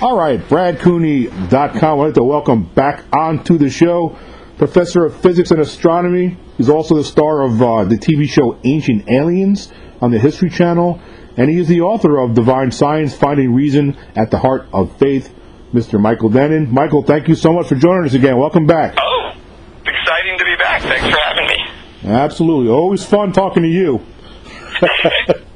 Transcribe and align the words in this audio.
All 0.00 0.16
right, 0.16 0.38
BradCooney.com. 0.38 2.00
I'd 2.00 2.04
like 2.04 2.14
to 2.14 2.22
welcome 2.22 2.62
back 2.62 3.02
onto 3.12 3.58
the 3.58 3.68
show 3.68 4.16
Professor 4.56 5.04
of 5.04 5.20
Physics 5.20 5.50
and 5.50 5.60
Astronomy. 5.60 6.36
He's 6.56 6.68
also 6.68 6.94
the 6.94 7.02
star 7.02 7.42
of 7.42 7.60
uh, 7.60 7.82
the 7.82 7.96
TV 7.96 8.28
show 8.28 8.56
Ancient 8.62 9.10
Aliens 9.10 9.72
on 10.00 10.12
the 10.12 10.20
History 10.20 10.50
Channel, 10.50 11.00
and 11.36 11.50
he 11.50 11.58
is 11.58 11.66
the 11.66 11.80
author 11.80 12.16
of 12.18 12.34
Divine 12.34 12.70
Science 12.70 13.16
Finding 13.16 13.52
Reason 13.52 13.96
at 14.14 14.30
the 14.30 14.38
Heart 14.38 14.68
of 14.72 14.96
Faith, 14.98 15.34
Mr. 15.74 16.00
Michael 16.00 16.28
Dennin. 16.28 16.72
Michael, 16.72 17.02
thank 17.02 17.26
you 17.26 17.34
so 17.34 17.52
much 17.52 17.66
for 17.66 17.74
joining 17.74 18.04
us 18.04 18.14
again. 18.14 18.38
Welcome 18.38 18.66
back. 18.66 18.96
Oh, 19.02 19.32
it's 19.78 19.88
exciting 19.88 20.38
to 20.38 20.44
be 20.44 20.54
back. 20.60 20.82
Thanks 20.82 21.10
for 21.10 21.20
having 21.24 21.46
me. 21.48 22.14
Absolutely. 22.16 22.70
Always 22.70 23.04
fun 23.04 23.32
talking 23.32 23.64
to 23.64 23.68
you. 23.68 24.00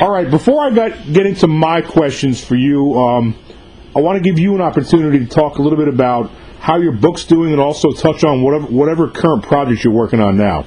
All 0.00 0.10
right, 0.10 0.28
before 0.28 0.60
I 0.60 0.70
got, 0.70 1.12
get 1.12 1.26
into 1.26 1.46
my 1.46 1.80
questions 1.80 2.42
for 2.42 2.56
you, 2.56 2.98
um, 2.98 3.36
I 3.94 4.00
want 4.00 4.16
to 4.16 4.22
give 4.22 4.40
you 4.40 4.54
an 4.54 4.60
opportunity 4.60 5.20
to 5.20 5.26
talk 5.26 5.58
a 5.58 5.62
little 5.62 5.78
bit 5.78 5.86
about 5.86 6.30
how 6.58 6.78
your 6.78 6.92
book's 6.92 7.24
doing 7.24 7.52
and 7.52 7.60
also 7.60 7.92
touch 7.92 8.24
on 8.24 8.42
whatever, 8.42 8.66
whatever 8.66 9.08
current 9.08 9.44
projects 9.44 9.84
you're 9.84 9.94
working 9.94 10.20
on 10.20 10.36
now. 10.36 10.66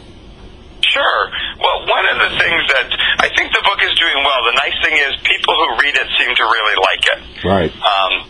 Sure. 0.80 1.20
Well, 1.60 1.80
one 1.90 2.06
of 2.08 2.18
the 2.24 2.38
things 2.40 2.64
that 2.72 2.88
I 3.20 3.28
think 3.36 3.52
the 3.52 3.64
book 3.66 3.84
is 3.84 3.98
doing 4.00 4.16
well, 4.24 4.40
the 4.46 4.56
nice 4.64 4.78
thing 4.86 4.96
is 4.96 5.20
people 5.24 5.54
who 5.56 5.76
read 5.82 5.96
it 5.96 6.08
seem 6.18 6.36
to 6.36 6.44
really 6.44 6.78
like 6.80 7.04
it. 7.12 7.44
Right. 7.44 7.72
Um, 7.76 8.30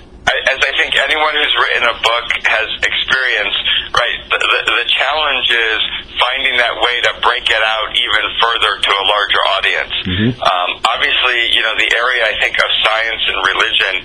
as 0.52 0.60
I 0.62 0.72
think 0.78 0.94
anyone 0.98 1.34
who's 1.36 1.56
written 1.58 1.84
a 1.90 1.96
book 2.02 2.28
has 2.46 2.68
experienced, 2.84 3.62
right, 3.96 4.18
the, 4.30 4.40
the, 4.40 4.60
the 4.84 4.88
challenge 4.90 5.48
is 5.50 5.82
finding 6.18 6.58
that 6.58 6.76
way 6.82 6.96
to 7.06 7.12
break 7.22 7.46
it 7.46 7.64
out 7.64 7.90
even 7.94 8.24
further 8.42 8.72
to 8.82 8.92
a 8.92 9.04
larger 9.06 9.42
audience. 9.58 9.94
Um, 10.38 10.70
obviously, 10.94 11.54
you 11.54 11.62
know, 11.62 11.74
the 11.78 11.90
area 11.94 12.22
I 12.26 12.34
think 12.42 12.58
of 12.58 12.70
science 12.84 13.22
and 13.30 13.38
religion 13.46 13.96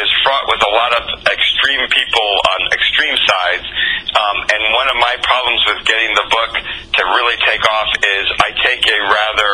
is 0.00 0.08
fraught 0.22 0.46
with 0.46 0.62
a 0.62 0.72
lot 0.72 0.92
of 1.02 1.02
extreme 1.26 1.82
people 1.90 2.30
on 2.56 2.60
extreme 2.72 3.16
sides. 3.26 3.66
Um, 4.10 4.36
and 4.54 4.62
one 4.74 4.86
of 4.86 4.96
my 4.96 5.14
problems 5.22 5.60
with 5.66 5.82
getting 5.86 6.14
the 6.14 6.26
book 6.30 6.52
to 6.54 7.02
really 7.04 7.38
take 7.46 7.62
off 7.66 7.90
is 7.98 8.24
I 8.38 8.50
take 8.62 8.82
a 8.86 8.98
rather, 9.06 9.50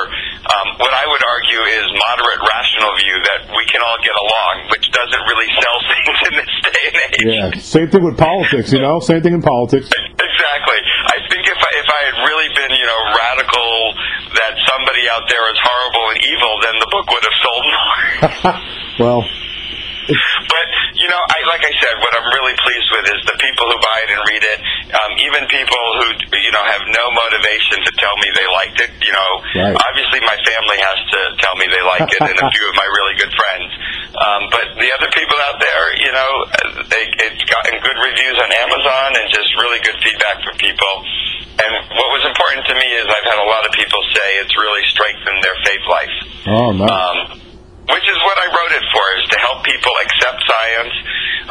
um, 0.53 0.67
what 0.81 0.93
I 0.93 1.05
would 1.09 1.25
argue 1.25 1.63
is 1.81 1.87
moderate, 1.93 2.41
rational 2.45 2.93
view 3.01 3.17
that 3.33 3.41
we 3.53 3.65
can 3.69 3.81
all 3.81 3.99
get 4.05 4.17
along, 4.17 4.55
which 4.73 4.87
doesn't 4.93 5.25
really 5.29 5.51
sell 5.57 5.79
things 5.93 6.19
in 6.29 6.33
this 6.37 6.53
day 6.69 6.83
and 6.89 6.97
age. 7.01 7.06
Yeah. 7.25 7.50
Same 7.61 7.89
thing 7.91 8.05
with 8.05 8.17
politics, 8.19 8.72
you 8.72 8.81
know? 8.81 9.00
Same 9.00 9.22
thing 9.22 9.34
in 9.34 9.42
politics. 9.42 9.89
Exactly. 9.89 10.81
I 11.12 11.17
think 11.31 11.42
if 11.48 11.59
I, 11.61 11.70
if 11.81 11.89
I 11.89 12.00
had 12.12 12.17
really 12.28 12.48
been, 12.55 12.72
you 12.77 12.86
know, 12.86 13.00
radical 13.17 13.70
that 14.36 14.53
somebody 14.69 15.09
out 15.09 15.25
there 15.28 15.44
is 15.53 15.59
horrible 15.62 16.05
and 16.12 16.19
evil, 16.25 16.53
then 16.62 16.75
the 16.81 16.89
book 16.92 17.06
would 17.09 17.25
have 17.25 17.39
sold 17.41 17.64
more. 17.72 17.97
well, 19.00 19.22
but 20.06 20.69
you 20.94 21.09
know, 21.11 21.19
I 21.19 21.39
like 21.50 21.67
I 21.67 21.75
said, 21.83 21.98
what 21.98 22.14
I'm 22.14 22.31
really 22.31 22.55
pleased 22.62 22.89
with 22.94 23.06
is 23.11 23.20
the 23.27 23.34
people 23.42 23.67
who 23.67 23.78
buy 23.83 23.98
it 24.06 24.11
and 24.14 24.22
read 24.22 24.44
it. 24.47 24.59
Um, 24.94 25.11
even 25.19 25.41
people 25.50 25.83
who 25.98 26.06
you 26.47 26.53
know 26.55 26.62
have 26.62 26.87
no 26.87 27.05
motivation 27.11 27.83
to 27.83 27.91
tell 27.98 28.14
me 28.22 28.31
they 28.39 28.47
liked 28.55 28.78
it. 28.87 28.91
You 29.03 29.11
know, 29.11 29.31
Right. 29.67 29.75
obviously 29.75 30.22
my 30.22 30.39
family 30.47 30.78
has 30.78 30.98
to 31.11 31.20
tell 31.42 31.55
me 31.59 31.67
they 31.75 31.83
like 31.83 32.06
it, 32.06 32.22
and 32.22 32.39
a 32.39 32.47
few 32.55 32.64
of 32.70 32.75
my 32.78 32.87
really 32.87 33.17
good 33.19 33.34
friends. 33.34 33.67
Um, 34.17 34.48
but 34.48 34.72
the 34.81 34.89
other 34.97 35.12
people 35.12 35.36
out 35.45 35.61
there, 35.61 35.84
you 36.00 36.12
know, 36.12 36.31
they, 36.89 37.05
it's 37.28 37.45
gotten 37.45 37.77
good 37.84 37.98
reviews 38.00 38.36
on 38.41 38.48
Amazon 38.64 39.09
and 39.12 39.28
just 39.28 39.53
really 39.61 39.81
good 39.84 39.98
feedback 40.00 40.41
from 40.41 40.56
people. 40.56 40.95
And 41.61 41.72
what 41.92 42.09
was 42.17 42.25
important 42.25 42.64
to 42.69 42.75
me 42.77 42.89
is 42.97 43.05
I've 43.09 43.28
had 43.28 43.41
a 43.41 43.48
lot 43.48 43.64
of 43.69 43.72
people 43.77 44.00
say 44.17 44.27
it's 44.41 44.56
really 44.56 44.84
strengthened 44.92 45.41
their 45.44 45.59
faith 45.64 45.84
life 45.89 46.17
oh, 46.48 46.70
no. 46.72 46.84
um, 46.84 47.17
which 47.92 48.06
is 48.09 48.19
what 48.25 48.37
I 48.41 48.47
wrote 48.50 48.72
it 48.72 48.84
for, 48.91 49.05
is 49.20 49.25
to 49.31 49.39
help 49.41 49.62
people 49.62 49.94
accept 50.05 50.42
science, 50.42 50.94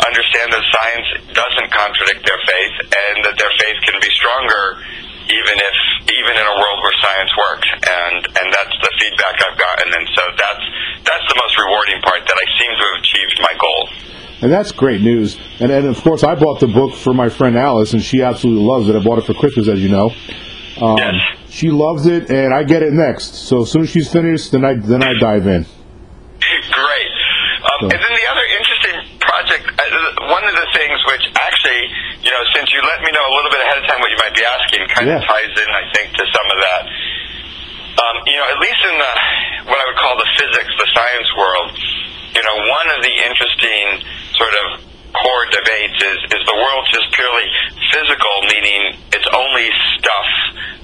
understand 0.03 0.51
that 0.51 0.63
science 0.67 1.07
doesn't 1.31 1.69
contradict 1.71 2.21
their 2.27 2.41
faith, 2.43 2.75
and 2.91 3.15
that 3.23 3.35
their 3.39 3.53
faith 3.61 3.77
can 3.87 3.97
be 4.01 4.11
stronger 4.11 4.81
even 5.25 5.57
if 5.57 5.77
even 6.05 6.37
in 6.37 6.45
a 6.45 6.55
world 6.61 6.79
where 6.85 6.93
science 7.01 7.31
works. 7.33 7.69
And 7.81 8.21
and 8.29 8.47
that's 8.53 8.75
the 8.77 8.91
feedback 9.01 9.35
I've 9.41 9.57
gotten, 9.57 9.89
and 9.95 10.05
so 10.13 10.23
that's 10.37 10.65
that's 11.07 11.27
the 11.31 11.37
most 11.39 11.55
rewarding 11.57 11.99
part 12.05 12.21
that 12.27 12.37
I 12.37 12.45
seem 12.59 12.71
to 12.77 12.83
have 12.83 12.97
achieved 13.01 13.37
my 13.41 13.53
goal. 13.57 13.81
And 14.41 14.51
that's 14.51 14.71
great 14.71 15.01
news. 15.01 15.37
And, 15.59 15.71
and 15.71 15.85
of 15.87 16.01
course, 16.01 16.23
I 16.23 16.35
bought 16.35 16.59
the 16.59 16.67
book 16.67 16.93
for 16.95 17.13
my 17.13 17.29
friend 17.29 17.57
Alice, 17.57 17.93
and 17.93 18.03
she 18.03 18.21
absolutely 18.21 18.63
loves 18.65 18.89
it. 18.89 18.95
I 18.95 18.99
bought 19.03 19.17
it 19.19 19.25
for 19.25 19.33
Christmas, 19.33 19.67
as 19.67 19.81
you 19.81 19.89
know. 19.89 20.11
Um, 20.81 20.97
Yes. 20.97 21.15
She 21.49 21.71
loves 21.71 22.05
it, 22.05 22.27
and 22.29 22.53
I 22.53 22.63
get 22.67 22.83
it 22.83 22.91
next. 22.91 23.47
So 23.47 23.61
as 23.63 23.71
soon 23.71 23.83
as 23.83 23.89
she's 23.89 24.11
finished, 24.11 24.51
then 24.51 24.65
I 24.67 24.75
then 24.75 24.99
I 25.01 25.15
dive 25.15 25.47
in. 25.47 25.63
Great. 25.63 27.11
Um, 27.63 27.79
So- 27.79 27.95
and 27.95 27.99
then 28.03 28.11
the 28.11 28.27
other 28.27 28.43
interesting 28.59 28.95
project, 29.23 29.63
uh, 29.71 30.27
one 30.35 30.43
of 30.43 30.51
the 30.51 30.67
things 30.75 30.99
which 31.07 31.31
actually, 31.39 31.81
you 32.27 32.31
know, 32.31 32.43
since 32.53 32.67
you 32.75 32.81
let 32.83 32.99
me 33.07 33.09
know 33.15 33.23
a 33.23 33.33
little 33.39 33.51
bit 33.55 33.61
ahead 33.63 33.77
of 33.79 33.87
time 33.87 33.99
what 34.03 34.11
you 34.11 34.19
might 34.19 34.35
be 34.35 34.43
asking, 34.43 34.83
kind 34.91 35.07
Yeah. 35.07 35.23
of 35.23 35.23
ties 35.23 35.53
in, 35.63 35.69
I 35.71 35.83
think, 35.95 36.11
to 36.11 36.23
some 36.27 36.47
of 36.51 36.59
that. 36.59 36.83
Um, 38.03 38.15
you 38.27 38.35
know, 38.35 38.47
at 38.51 38.59
least 38.59 38.81
in 38.91 38.95
the 38.99 39.11
what 39.71 39.79
I 39.79 39.85
would 39.87 39.95
call 40.03 40.15
the 40.19 40.27
physics, 40.35 40.71
the 40.75 40.89
science 40.91 41.29
world, 41.39 41.71
you 42.35 42.43
know, 42.43 42.57
one 42.67 42.87
of 42.91 42.99
the 42.99 43.15
interesting 43.23 44.03
sort 44.35 44.53
of 44.67 44.83
core 45.15 45.47
debates 45.47 45.95
is 46.03 46.19
is 46.35 46.41
the 46.43 46.57
world 46.59 46.83
just 46.91 47.07
purely 47.15 47.47
physical, 47.95 48.35
meaning 48.51 48.99
it's 49.15 49.29
only 49.31 49.71
stuff 49.95 50.29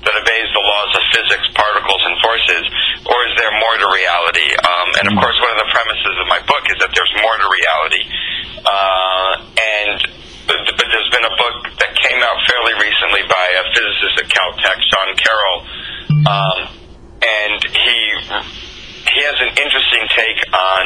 that 0.08 0.16
obeys 0.16 0.50
the 0.56 0.64
laws 0.64 0.92
of 0.96 1.04
physics, 1.14 1.46
particles 1.54 2.02
and 2.08 2.16
forces, 2.24 2.64
or 3.06 3.18
is 3.28 3.34
there 3.38 3.54
more 3.54 3.76
to 3.84 3.88
reality? 3.92 4.50
Um, 4.64 4.88
and 5.04 5.06
of 5.12 5.16
course, 5.20 5.38
one 5.38 5.52
of 5.52 5.60
the 5.62 5.70
premises 5.70 6.16
of 6.18 6.28
my 6.32 6.42
book 6.48 6.64
is 6.72 6.78
that 6.80 6.90
there's 6.96 7.16
more 7.20 7.36
to 7.38 7.48
reality. 7.52 8.04
Uh, 8.64 9.32
and 9.60 10.00
but, 10.48 10.58
but 10.66 10.88
there's 10.90 11.12
been 11.12 11.28
a 11.28 11.36
book 11.38 11.58
that 11.78 11.92
came 12.02 12.20
out 12.24 12.38
fairly 12.50 12.76
recently 12.82 13.24
by 13.30 13.46
a 13.62 13.64
physicist 13.76 14.16
at 14.24 14.28
Caltech, 14.32 14.80
Sean 14.90 15.10
Carroll, 15.20 15.60
um, 16.26 16.58
and 17.22 17.60
he 17.62 18.00
he 19.12 19.20
has 19.28 19.38
an 19.44 19.52
interesting 19.60 20.04
take 20.16 20.40
on 20.56 20.84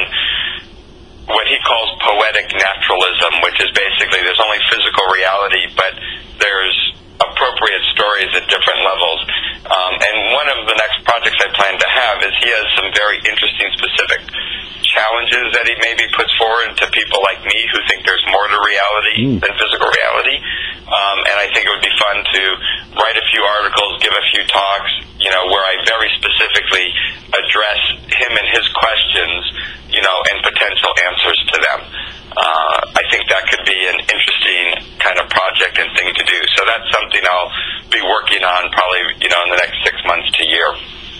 what 1.27 1.47
he 1.47 1.57
calls 1.65 1.89
poetic 2.01 2.47
naturalism, 2.53 3.33
which 3.43 3.57
is 3.61 3.71
basically 3.73 4.21
there's 4.21 4.41
only 4.43 4.61
physical 4.69 5.05
reality, 5.09 5.65
but 5.75 5.93
there's 6.39 6.94
appropriate 7.35 7.83
stories 7.91 8.31
at 8.31 8.47
different 8.47 8.79
levels. 8.87 9.19
Um, 9.67 9.93
and 9.99 10.15
one 10.31 10.47
of 10.47 10.63
the 10.71 10.75
next 10.79 11.03
projects 11.03 11.35
I 11.43 11.51
plan 11.51 11.75
to 11.75 11.89
have 11.91 12.23
is 12.23 12.31
he 12.39 12.47
has 12.47 12.65
some 12.79 12.89
very 12.95 13.19
interesting 13.27 13.67
specific 13.75 14.23
challenges 14.87 15.51
that 15.51 15.67
he 15.67 15.75
maybe 15.83 16.07
puts 16.15 16.31
forward 16.39 16.71
to 16.79 16.87
people 16.95 17.19
like 17.27 17.43
me 17.43 17.57
who 17.75 17.79
think 17.91 18.07
there's 18.07 18.23
more 18.31 18.47
to 18.47 18.57
reality 18.63 19.17
Mm. 19.27 19.39
than 19.43 19.51
physical 19.59 19.87
reality. 19.91 20.37
Um, 20.85 21.17
and 21.27 21.37
I 21.41 21.47
think 21.51 21.65
it 21.67 21.71
would 21.73 21.83
be 21.83 21.95
fun 21.99 22.17
to 22.23 22.41
write 23.01 23.17
a 23.17 23.25
few 23.33 23.41
articles, 23.43 23.99
give 24.05 24.13
a 24.13 24.25
few 24.31 24.43
talks, 24.47 24.91
you 25.19 25.31
know, 25.33 25.43
where 25.51 25.65
I 25.65 25.81
very 25.83 26.09
specifically 26.15 26.87
address 27.33 27.81
him 28.07 28.31
and 28.37 28.47
his 28.53 28.65
questions, 28.77 29.41
you 29.89 30.01
know, 30.05 30.17
and 30.31 30.43
potential 30.45 30.91
answers 31.09 31.39
to 31.51 31.57
them. 31.59 31.79
Uh, 32.35 32.79
I 32.99 33.03
think 33.11 33.23
that 33.31 33.43
could 33.47 33.63
be 33.65 33.79
an 33.87 33.99
interesting 34.11 34.65
kind 34.99 35.17
of 35.19 35.31
project 35.31 35.79
and 35.79 35.87
thing 35.95 36.11
to 36.13 36.23
do. 36.27 36.39
So 36.55 36.67
that's 36.67 36.87
something 36.91 37.23
I'll 37.23 37.51
be 37.91 38.01
working 38.03 38.43
on 38.43 38.61
probably, 38.75 39.23
you 39.23 39.29
know, 39.31 39.39
in 39.47 39.49
the 39.55 39.59
next 39.63 39.79
six 39.87 39.95
months 40.05 40.27
to 40.35 40.39
a 40.43 40.49
year. 40.51 40.69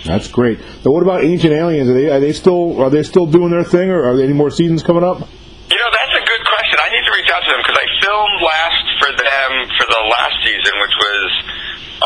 That's 0.04 0.28
great. 0.28 0.60
Now, 0.84 0.92
what 0.92 1.02
about 1.02 1.24
Ancient 1.24 1.50
Aliens? 1.56 1.88
Are 1.90 1.96
they 1.96 2.08
are 2.12 2.20
they 2.20 2.32
still 2.36 2.78
are 2.84 2.90
they 2.90 3.02
still 3.02 3.26
doing 3.26 3.50
their 3.50 3.64
thing, 3.64 3.90
or 3.90 4.04
are 4.06 4.14
there 4.14 4.22
any 4.28 4.36
more 4.36 4.52
seasons 4.52 4.84
coming 4.84 5.02
up? 5.02 5.18
You 5.18 5.78
know, 5.82 5.90
that's 5.90 6.14
a 6.14 6.22
good 6.22 6.42
question. 6.46 6.76
I 6.78 6.88
need 6.94 7.04
to 7.10 7.12
reach 7.18 7.30
out 7.34 7.42
to 7.42 7.50
them 7.50 7.60
because 7.64 7.74
I 7.80 7.86
filmed 7.98 8.38
last 8.38 8.84
for 9.02 9.10
them 9.18 9.50
for 9.74 9.86
the 9.90 10.02
last 10.06 10.36
season, 10.46 10.72
which 10.78 10.94
was 11.00 11.26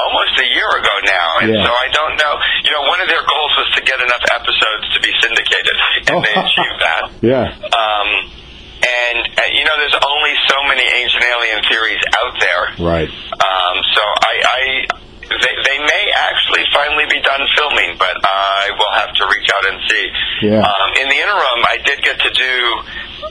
almost 0.01 0.33
a 0.41 0.49
year 0.49 0.71
ago 0.81 0.95
now. 1.05 1.29
And 1.45 1.51
Yeah. 1.53 1.67
so 1.67 1.71
I 1.77 1.89
don't 1.93 2.17
know. 2.17 2.35
You 2.65 2.73
know, 2.73 2.89
one 2.89 3.03
of 3.05 3.09
their 3.13 3.21
goals 3.27 3.53
was 3.61 3.69
to 3.77 3.81
get 3.85 4.01
enough 4.01 4.25
episodes 4.33 4.85
to 4.97 4.99
be 5.05 5.13
syndicated, 5.21 5.77
and 6.09 6.17
they 6.25 6.35
Oh. 6.41 6.41
achieved 6.49 6.79
that. 6.81 7.03
Yeah. 7.21 7.45
Um, 7.53 8.09
and, 8.81 9.19
uh, 9.37 9.43
you 9.53 9.61
know, 9.61 9.69
there's 9.81 9.97
only 10.05 10.35
so 10.47 10.57
many 10.69 10.85
ancient 10.85 11.25
alien 11.25 11.61
theories 11.67 12.03
out 12.21 12.35
there. 12.39 12.65
Right. 12.85 13.09
Um, 13.11 13.75
so 13.97 14.03
I, 14.05 14.35
I 14.45 14.61
they, 15.31 15.55
they 15.63 15.79
may 15.79 16.05
actually 16.17 16.65
finally 16.75 17.07
be 17.09 17.21
done 17.23 17.41
filming, 17.57 17.95
but 17.99 18.13
I 18.25 18.71
will 18.77 18.93
have 18.99 19.15
to 19.15 19.23
reach 19.31 19.49
out 19.49 19.65
and 19.73 19.79
see. 19.89 20.05
Yeah. 20.51 20.61
Um, 20.67 20.89
in 21.01 21.07
the 21.09 21.19
interim, 21.19 21.61
I 21.65 21.77
did 21.87 22.03
get 22.03 22.19
to 22.19 22.31
do 22.35 22.55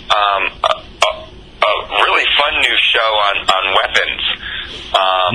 um, 0.09 0.41
a, 0.63 0.73
a, 0.79 1.11
a 1.59 1.71
really 2.01 2.25
fun 2.39 2.53
new 2.63 2.77
show 2.89 3.09
on 3.29 3.35
on 3.45 3.63
weapons. 3.77 4.21
Um, 4.95 5.33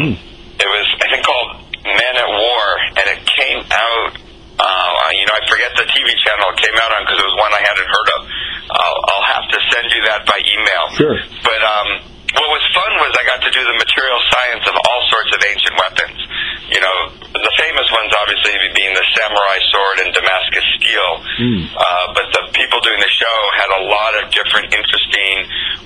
It 0.54 0.68
was 0.70 0.86
I 1.02 1.06
think 1.10 1.26
called 1.26 1.50
Men 1.84 2.14
at 2.16 2.30
War, 2.30 2.64
and 2.96 3.06
it 3.12 3.20
came 3.26 3.60
out. 3.60 4.10
Uh, 4.54 5.10
you 5.12 5.26
know, 5.26 5.34
I 5.34 5.42
forget 5.50 5.74
the 5.76 5.82
TV 5.90 6.08
channel 6.22 6.54
it 6.54 6.58
came 6.62 6.78
out 6.78 6.94
on 6.94 7.02
because 7.04 7.18
it 7.18 7.26
was 7.26 7.36
one 7.36 7.52
I 7.52 7.60
hadn't 7.60 7.90
heard 7.90 8.08
of. 8.16 8.20
I'll, 8.70 9.00
I'll 9.12 9.28
have 9.36 9.46
to 9.52 9.58
send 9.72 9.86
you 9.92 10.00
that 10.08 10.24
by 10.24 10.38
email. 10.40 10.84
Sure. 10.96 11.16
But 11.44 11.60
um, 11.60 11.88
what 12.34 12.48
was 12.50 12.64
fun 12.72 12.92
was 12.98 13.12
I 13.14 13.24
got 13.28 13.40
to 13.44 13.52
do 13.52 13.62
the 13.62 13.76
material 13.76 14.20
science 14.32 14.64
of 14.66 14.74
all 14.74 15.00
sorts 15.12 15.30
of 15.36 15.40
ancient 15.44 15.74
weapons. 15.78 16.18
You 16.74 16.82
know, 16.82 16.98
the 17.38 17.54
famous 17.62 17.86
ones, 17.94 18.10
obviously, 18.18 18.50
being 18.74 18.90
the 18.98 19.06
samurai 19.14 19.58
sword 19.70 19.96
and 20.02 20.10
Damascus 20.10 20.66
steel. 20.74 21.10
Mm. 21.38 21.60
Uh, 21.70 22.06
but 22.18 22.26
the 22.34 22.42
people 22.50 22.82
doing 22.82 22.98
the 22.98 23.14
show 23.14 23.36
had 23.54 23.70
a 23.78 23.82
lot 23.86 24.12
of 24.18 24.34
different 24.34 24.74
interesting 24.74 25.34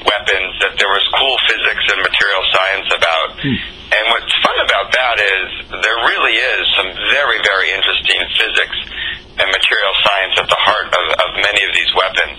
weapons 0.08 0.48
that 0.64 0.80
there 0.80 0.88
was 0.88 1.04
cool 1.12 1.36
physics 1.44 1.84
and 1.92 2.00
material 2.00 2.42
science 2.56 2.88
about. 2.88 3.28
Mm. 3.36 3.58
And 3.88 4.04
what's 4.16 4.32
fun 4.40 4.58
about 4.64 4.88
that 4.96 5.16
is 5.20 5.44
there 5.76 5.98
really 6.08 6.36
is 6.40 6.62
some 6.76 6.88
very, 7.12 7.36
very 7.44 7.68
interesting 7.72 8.20
physics 8.40 8.78
and 9.38 9.46
material 9.48 9.94
science 10.08 10.34
at 10.40 10.48
the 10.48 10.60
heart 10.60 10.88
of, 10.88 11.04
of 11.20 11.28
many 11.36 11.62
of 11.68 11.72
these 11.76 11.92
weapons. 11.96 12.36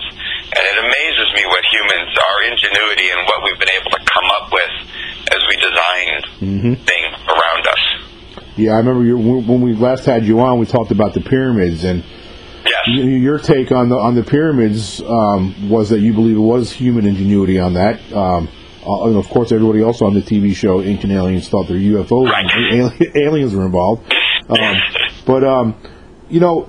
And 0.50 0.62
it 0.66 0.76
amazes 0.82 1.28
me 1.38 1.46
what 1.46 1.62
humans, 1.70 2.10
our 2.18 2.38
ingenuity, 2.50 3.14
and 3.14 3.22
what 3.30 3.46
we've 3.46 3.58
been 3.62 3.74
able 3.78 3.94
to 3.94 4.02
come 4.10 4.26
up 4.42 4.50
with 4.50 4.74
as 5.30 5.40
we 5.46 5.54
design 5.62 6.10
Mhm. 6.42 6.74
things 6.82 7.12
around 7.30 7.62
us. 7.66 7.82
Yeah, 8.60 8.72
I 8.72 8.76
remember 8.78 9.04
you, 9.04 9.16
when 9.16 9.62
we 9.62 9.74
last 9.74 10.04
had 10.04 10.24
you 10.24 10.40
on, 10.40 10.58
we 10.58 10.66
talked 10.66 10.90
about 10.90 11.14
the 11.14 11.20
pyramids, 11.20 11.84
and 11.84 12.04
Yes. 12.66 12.88
your 13.04 13.38
take 13.38 13.72
on 13.72 13.88
the 13.88 13.96
on 13.96 14.14
the 14.14 14.22
pyramids 14.22 15.00
um, 15.00 15.70
was 15.70 15.88
that 15.88 16.00
you 16.00 16.12
believe 16.12 16.36
it 16.36 16.40
was 16.40 16.70
human 16.70 17.06
ingenuity 17.06 17.58
on 17.58 17.72
that. 17.74 18.00
Um, 18.12 18.48
uh, 18.86 19.06
and 19.06 19.16
of 19.16 19.28
course, 19.28 19.50
everybody 19.50 19.82
else 19.82 20.02
on 20.02 20.12
the 20.14 20.20
TV 20.20 20.54
show 20.54 20.82
Ancient 20.82 21.10
Aliens 21.12 21.48
thought 21.48 21.68
their 21.68 21.78
UFOs, 21.78 22.30
Right. 22.30 22.44
ali- 22.80 23.10
aliens 23.14 23.54
were 23.54 23.64
involved. 23.64 24.12
Um, 24.50 24.76
but 25.26 25.42
um, 25.42 25.74
you 26.28 26.40
know, 26.40 26.68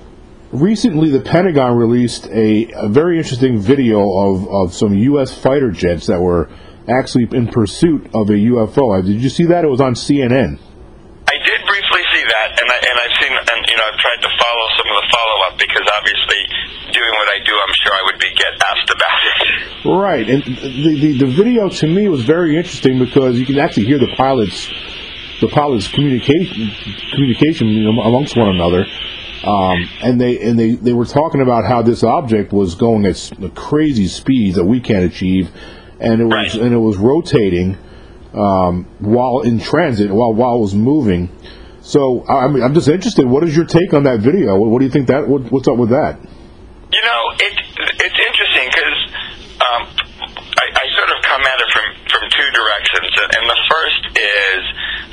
recently 0.50 1.10
the 1.10 1.20
Pentagon 1.20 1.76
released 1.76 2.26
a, 2.28 2.70
a 2.74 2.88
very 2.88 3.18
interesting 3.18 3.58
video 3.60 4.00
of, 4.00 4.48
of 4.48 4.74
some 4.74 4.94
U.S. 4.94 5.34
fighter 5.34 5.70
jets 5.70 6.06
that 6.06 6.20
were 6.20 6.48
actually 6.88 7.28
in 7.32 7.48
pursuit 7.48 8.06
of 8.14 8.30
a 8.30 8.34
UFO. 8.34 8.98
Uh, 8.98 9.02
Did 9.02 9.20
you 9.22 9.28
see 9.28 9.44
that? 9.44 9.62
It 9.64 9.68
was 9.68 9.80
on 9.80 9.94
CNN. 9.94 10.58
I 11.28 11.36
did 11.46 11.60
briefly 11.66 12.02
see 12.12 12.24
that, 12.28 12.48
and 12.60 12.68
I 12.68 12.76
and 12.76 12.98
I've 13.00 13.16
seen, 13.22 13.32
and 13.32 13.66
you 13.70 13.76
know, 13.76 13.80
I've 13.92 13.98
tried 13.98 14.22
to 14.22 14.32
follow 14.40 14.66
some 14.78 14.86
of 14.88 14.96
the 14.96 15.06
follow 15.12 15.38
up 15.48 15.58
because 15.58 15.86
obviously, 15.98 16.40
doing 16.92 17.12
what 17.12 17.28
I 17.28 17.38
do, 17.44 17.52
I'm 17.52 17.74
sure 17.84 17.92
I 17.92 18.02
would 18.06 18.18
be 18.18 18.30
get 18.32 18.52
asked 18.72 18.90
about 18.90 19.20
it. 19.28 19.38
Right, 19.84 20.28
and 20.30 20.42
the, 20.44 21.00
the 21.00 21.18
the 21.18 21.26
video 21.26 21.68
to 21.68 21.86
me 21.86 22.08
was 22.08 22.24
very 22.24 22.56
interesting 22.56 22.98
because 22.98 23.38
you 23.38 23.44
can 23.44 23.58
actually 23.58 23.84
hear 23.86 23.98
the 23.98 24.12
pilots, 24.16 24.70
the 25.40 25.48
pilots 25.48 25.88
communication 25.88 26.70
communication 27.12 27.86
amongst 27.86 28.34
one 28.36 28.48
another, 28.48 28.86
um, 29.44 29.76
and 30.02 30.18
they 30.18 30.40
and 30.40 30.58
they, 30.58 30.72
they 30.72 30.92
were 30.94 31.04
talking 31.04 31.42
about 31.42 31.64
how 31.66 31.82
this 31.82 32.02
object 32.02 32.52
was 32.52 32.74
going 32.74 33.04
at 33.04 33.30
crazy 33.54 34.06
speeds 34.06 34.56
that 34.56 34.64
we 34.64 34.80
can't 34.80 35.04
achieve, 35.04 35.50
and 36.00 36.20
it 36.22 36.24
was 36.24 36.54
Right. 36.54 36.54
and 36.54 36.72
it 36.72 36.78
was 36.78 36.96
rotating 36.96 37.76
um, 38.32 38.86
while 39.00 39.40
in 39.40 39.60
transit 39.60 40.10
while 40.10 40.32
while 40.32 40.56
it 40.56 40.60
was 40.60 40.74
moving. 40.74 41.28
So 41.92 42.24
I 42.24 42.44
I 42.44 42.48
mean, 42.48 42.64
I'm 42.64 42.72
just 42.72 42.88
interested. 42.88 43.28
What 43.28 43.44
is 43.44 43.52
your 43.52 43.68
take 43.68 43.92
on 43.92 44.08
that 44.08 44.24
video? 44.24 44.56
What, 44.56 44.72
what 44.72 44.78
do 44.80 44.88
you 44.88 44.94
think 44.94 45.12
that? 45.12 45.28
What, 45.28 45.52
what's 45.52 45.68
up 45.68 45.76
with 45.76 45.92
that? 45.92 46.16
You 46.88 47.02
know, 47.04 47.20
it 47.36 47.52
it's 48.00 48.16
interesting 48.16 48.66
because 48.72 48.98
um, 49.60 49.82
I, 50.56 50.66
I 50.72 50.84
sort 50.96 51.12
of 51.12 51.20
come 51.20 51.44
at 51.44 51.58
it 51.60 51.68
from 51.68 51.86
from 52.08 52.22
two 52.32 52.48
directions, 52.48 53.12
and, 53.36 53.44
the 53.44 53.60
first 53.68 54.02
is, 54.16 54.62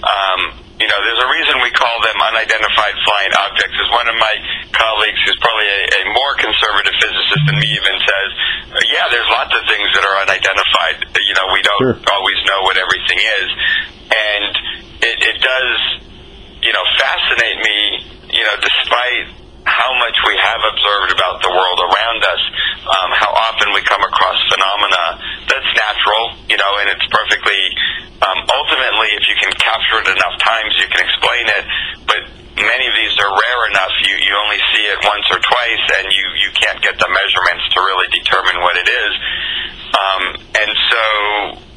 um, 0.07 0.39
you 0.79 0.87
know, 0.87 0.99
there's 1.03 1.19
a 1.19 1.29
reason 1.35 1.59
we 1.59 1.71
call 1.75 1.91
them 1.99 2.15
unidentified 2.31 2.95
flying 3.03 3.33
objects. 3.43 3.75
Is 3.75 3.91
one 3.91 4.07
of 4.07 4.15
my 4.15 4.35
colleagues, 4.71 5.19
who's 5.27 5.39
probably 5.43 5.67
a, 5.67 5.81
a 5.83 6.01
more 6.15 6.31
conservative 6.39 6.95
physicist 6.95 7.43
than 7.43 7.59
me, 7.59 7.67
even 7.75 7.95
says, 8.07 8.29
yeah, 8.87 9.03
there's 9.11 9.27
lots 9.35 9.51
of 9.51 9.67
things 9.67 9.87
that 9.99 10.03
are 10.07 10.17
unidentified. 10.23 10.95
You 11.11 11.35
know, 11.35 11.47
we 11.51 11.59
don't 11.59 11.83
Sure. 11.83 11.99
always 12.15 12.39
know 12.47 12.63
what 12.63 12.79
everything 12.79 13.19
is, 13.19 13.49
and 14.15 14.51
it, 15.03 15.15
it 15.27 15.37
does 15.43 16.07
you 16.61 16.71
know, 16.73 16.85
fascinate 16.99 17.59
me, 17.63 17.79
you 18.35 18.43
know, 18.43 18.55
despite 18.59 19.39
how 19.65 19.91
much 19.99 20.17
we 20.25 20.35
have 20.39 20.61
observed 20.65 21.11
about 21.13 21.43
the 21.43 21.51
world 21.51 21.79
around 21.79 22.19
us, 22.25 22.43
um, 22.89 23.09
how 23.13 23.31
often 23.51 23.69
we 23.75 23.81
come 23.85 24.01
across 24.01 24.37
phenomena 24.49 25.19
that's 25.45 25.71
natural, 25.75 26.35
you 26.49 26.57
know, 26.57 26.71
and 26.81 26.89
it's 26.89 27.05
perfectly, 27.11 27.61
um, 28.23 28.39
ultimately, 28.49 29.13
if 29.13 29.23
you 29.29 29.35
can 29.37 29.51
capture 29.59 29.99
it 30.01 30.09
enough 30.09 30.35
times, 30.41 30.73
you 30.79 30.87
can 30.89 31.03
explain 31.05 31.45
it, 31.53 31.63
but 32.07 32.21
many 32.59 32.85
of 32.87 32.95
these 32.95 33.15
are 33.19 33.31
rare 33.31 33.61
enough, 33.71 33.93
you, 34.03 34.15
you 34.19 34.33
only 34.35 34.59
see 34.73 34.83
it 34.89 34.99
once 35.05 35.27
or 35.31 35.39
twice, 35.39 35.85
and 36.01 36.11
you, 36.11 36.25
you 36.43 36.49
can't 36.55 36.79
get 36.81 36.97
the 36.97 37.07
measurements 37.07 37.65
to 37.71 37.79
really 37.79 38.09
determine 38.15 38.57
what 38.63 38.75
it 38.75 38.87
is. 38.89 39.13
Um, 39.89 40.23
and 40.59 40.71
so, 40.91 41.03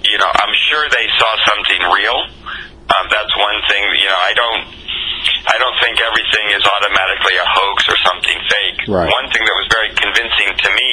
you 0.06 0.18
know, 0.18 0.30
I'm 0.30 0.54
sure 0.70 0.84
they 0.90 1.06
saw 1.18 1.30
something 1.50 1.82
real. 1.92 2.18
Um, 2.92 3.08
that's 3.08 3.34
one 3.36 3.58
thing. 3.68 3.82
You 3.98 4.08
know, 4.08 4.22
I 4.22 4.32
don't. 4.34 4.64
I 5.22 5.54
don't 5.58 5.78
think 5.78 6.02
everything 6.02 6.50
is 6.50 6.66
automatically 6.66 7.38
a 7.38 7.46
hoax 7.46 7.86
or 7.86 7.94
something 8.02 8.38
fake. 8.50 8.78
Right. 8.90 9.06
One 9.06 9.30
thing 9.30 9.46
that 9.46 9.54
was 9.54 9.70
very 9.70 9.90
convincing 9.94 10.50
to 10.50 10.68
me, 10.74 10.90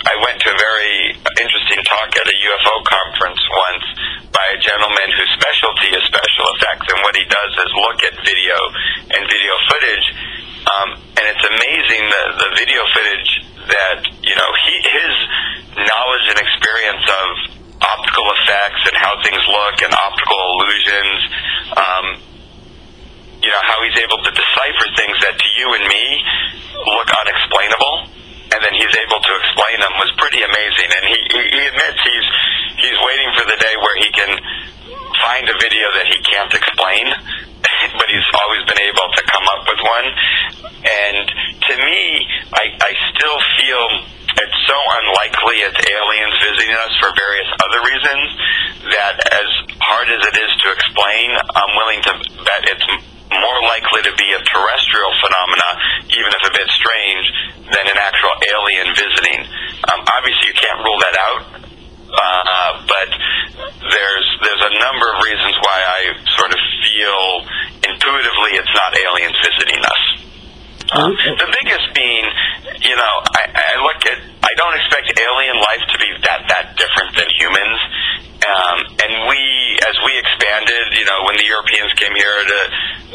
I 0.00 0.16
went 0.24 0.40
to 0.44 0.48
a 0.52 0.56
very 0.56 1.12
interesting 1.44 1.80
talk 1.84 2.08
at 2.08 2.24
a 2.24 2.36
UFO 2.40 2.74
conference 2.88 3.40
once 3.52 3.84
by 4.32 4.46
a 4.56 4.58
gentleman 4.64 5.08
whose 5.12 5.32
specialty 5.36 5.92
is 5.92 6.02
special 6.08 6.46
effects, 6.56 6.88
and 6.88 7.04
what 7.04 7.12
he 7.16 7.24
does 7.28 7.52
is 7.60 7.70
look 7.76 8.00
at 8.04 8.14
video 8.24 8.56
and 9.12 9.28
video 9.28 9.54
footage. 9.68 10.06
Um, 10.60 10.88
and 11.20 11.24
it's 11.28 11.44
amazing 11.44 12.02
the 12.08 12.24
the 12.40 12.50
video 12.56 12.80
footage 12.96 13.30
that 13.68 14.00
you 14.24 14.36
know 14.40 14.50
he 14.64 14.74
his 14.88 15.14
knowledge 15.84 16.26
and 16.32 16.38
experience 16.40 17.04
of 17.04 17.60
optical 17.80 18.28
effects 18.40 18.82
and 18.88 18.96
how 18.96 19.16
things 19.24 19.40
look 19.48 19.76
and 19.84 19.92
optical 19.92 20.40
illusions. 20.56 21.20
Um, 21.76 22.06
you 23.40 23.48
know 23.48 23.64
how 23.64 23.80
he's 23.88 23.96
able 24.04 24.20
to 24.20 24.30
decipher 24.36 24.86
things 25.00 25.16
that 25.24 25.32
to 25.32 25.48
you 25.56 25.66
and 25.72 25.84
me 25.88 26.04
look 26.92 27.08
unexplainable, 27.08 27.94
and 28.52 28.60
then 28.60 28.74
he's 28.76 28.92
able 29.00 29.16
to 29.16 29.32
explain 29.40 29.80
them 29.80 29.96
was 29.96 30.12
pretty 30.20 30.44
amazing. 30.44 30.88
And 30.92 31.04
he 31.08 31.18
he, 31.32 31.40
he 31.56 31.60
admits 31.72 32.00
he's 32.04 32.28
he's 32.84 32.98
waiting 33.00 33.30
for 33.40 33.44
the 33.48 33.56
day 33.56 33.74
where 33.80 33.96
he 33.96 34.08
can 34.12 34.32
find 35.24 35.48
a 35.48 35.56
video 35.56 35.88
that 35.96 36.06
he 36.12 36.20
can't 36.28 36.52
explain, 36.52 37.04
but 37.96 38.08
he's 38.12 38.28
always 38.44 38.64
been 38.68 38.80
able 38.84 39.08
to 39.08 39.22
come 39.32 39.46
up 39.56 39.64
with 39.64 39.80
one. 39.88 40.06
And 40.80 41.24
to 41.28 41.74
me, 41.76 42.24
I, 42.56 42.64
I 42.72 42.92
still 43.12 43.36
feel 43.60 43.84
it's 44.32 44.58
so 44.64 44.78
unlikely 45.04 45.60
it's 45.60 45.80
aliens 45.84 46.36
visiting 46.40 46.72
us 46.72 46.92
for 47.02 47.12
various 47.12 47.50
other 47.60 47.80
reasons 47.84 48.24
that 48.96 49.16
as 49.28 49.48
hard 49.84 50.08
as 50.08 50.22
it 50.24 50.36
is 50.40 50.52
to 50.64 50.66
explain, 50.72 51.36
I'm 51.36 51.72
willing 51.76 52.00
to 52.08 52.12
bet 52.48 52.62
it's 52.70 52.86
m- 52.88 53.04
more 53.36 53.60
likely 53.68 54.08
to 54.08 54.12
be 54.16 54.28
a 54.32 54.40
terrestrial 54.40 55.12
phenomena, 55.20 55.68
even 56.16 56.30
if 56.32 56.42
a 56.48 56.52
bit 56.56 56.68
strange, 56.72 57.24
than 57.68 57.84
an 57.90 57.98
actual 58.00 58.34
alien 58.40 58.88
visiting. 58.96 59.40
Um, 59.92 60.00
obviously, 60.16 60.48
you 60.48 60.56
can't 60.56 60.80
rule 60.80 60.98
that 61.04 61.16
out, 61.20 61.42
uh, 62.10 62.72
but 62.88 63.08
there's 63.86 64.26
there's 64.42 64.64
a 64.66 64.74
number 64.82 65.06
of 65.12 65.22
reasons 65.22 65.54
why 65.62 65.78
I 65.78 66.00
sort 66.38 66.50
of 66.54 66.60
feel 67.00 67.48
intuitively 67.88 68.60
it's 68.60 68.74
not 68.76 68.92
aliens 68.92 69.36
visiting 69.40 69.80
us. 69.80 70.02
Um, 70.90 71.14
the 71.14 71.48
biggest 71.62 71.86
being, 71.94 72.26
you 72.82 72.96
know, 72.98 73.14
I, 73.30 73.46
I 73.46 73.74
look 73.78 74.02
at, 74.10 74.18
I 74.42 74.52
don't 74.58 74.74
expect 74.74 75.06
alien 75.14 75.56
life 75.62 75.86
to 75.86 75.96
be 76.02 76.10
that 76.26 76.50
that 76.50 76.74
different 76.74 77.14
than 77.14 77.30
humans. 77.38 77.78
Um, 78.40 78.78
and 78.98 79.12
we, 79.30 79.40
as 79.86 79.94
we 80.02 80.18
expanded, 80.18 80.98
you 80.98 81.06
know, 81.06 81.22
when 81.30 81.38
the 81.38 81.46
Europeans 81.46 81.94
came 81.94 82.10
here 82.16 82.34
to 82.42 82.58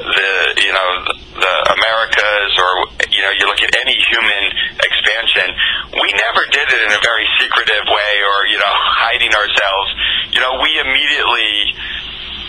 the, 0.08 0.32
you 0.63 0.72
know, 0.72 0.89
the, 1.04 1.15
the 1.36 1.56
Americas, 1.75 2.51
or 2.56 2.72
you 3.12 3.20
know, 3.27 3.34
you 3.36 3.44
look 3.44 3.60
at 3.60 3.74
any 3.75 3.98
human 4.08 4.44
expansion, 4.80 5.51
we 6.00 6.15
never 6.15 6.48
did 6.56 6.68
it 6.72 6.80
in 6.80 6.92
a 6.96 7.01
very 7.04 7.27
secretive 7.44 7.86
way, 7.92 8.13
or 8.24 8.48
you 8.48 8.56
know, 8.56 8.72
hiding 9.04 9.36
ourselves. 9.36 9.89
You 10.32 10.39
know, 10.39 10.63
we 10.63 10.80
immediately 10.80 11.75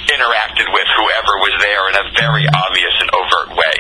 interacted 0.08 0.66
with 0.72 0.88
whoever 0.96 1.32
was 1.42 1.54
there 1.60 1.84
in 1.90 1.94
a 2.00 2.04
very 2.14 2.46
obvious 2.48 2.94
and 3.00 3.10
overt 3.12 3.50
way. 3.56 3.76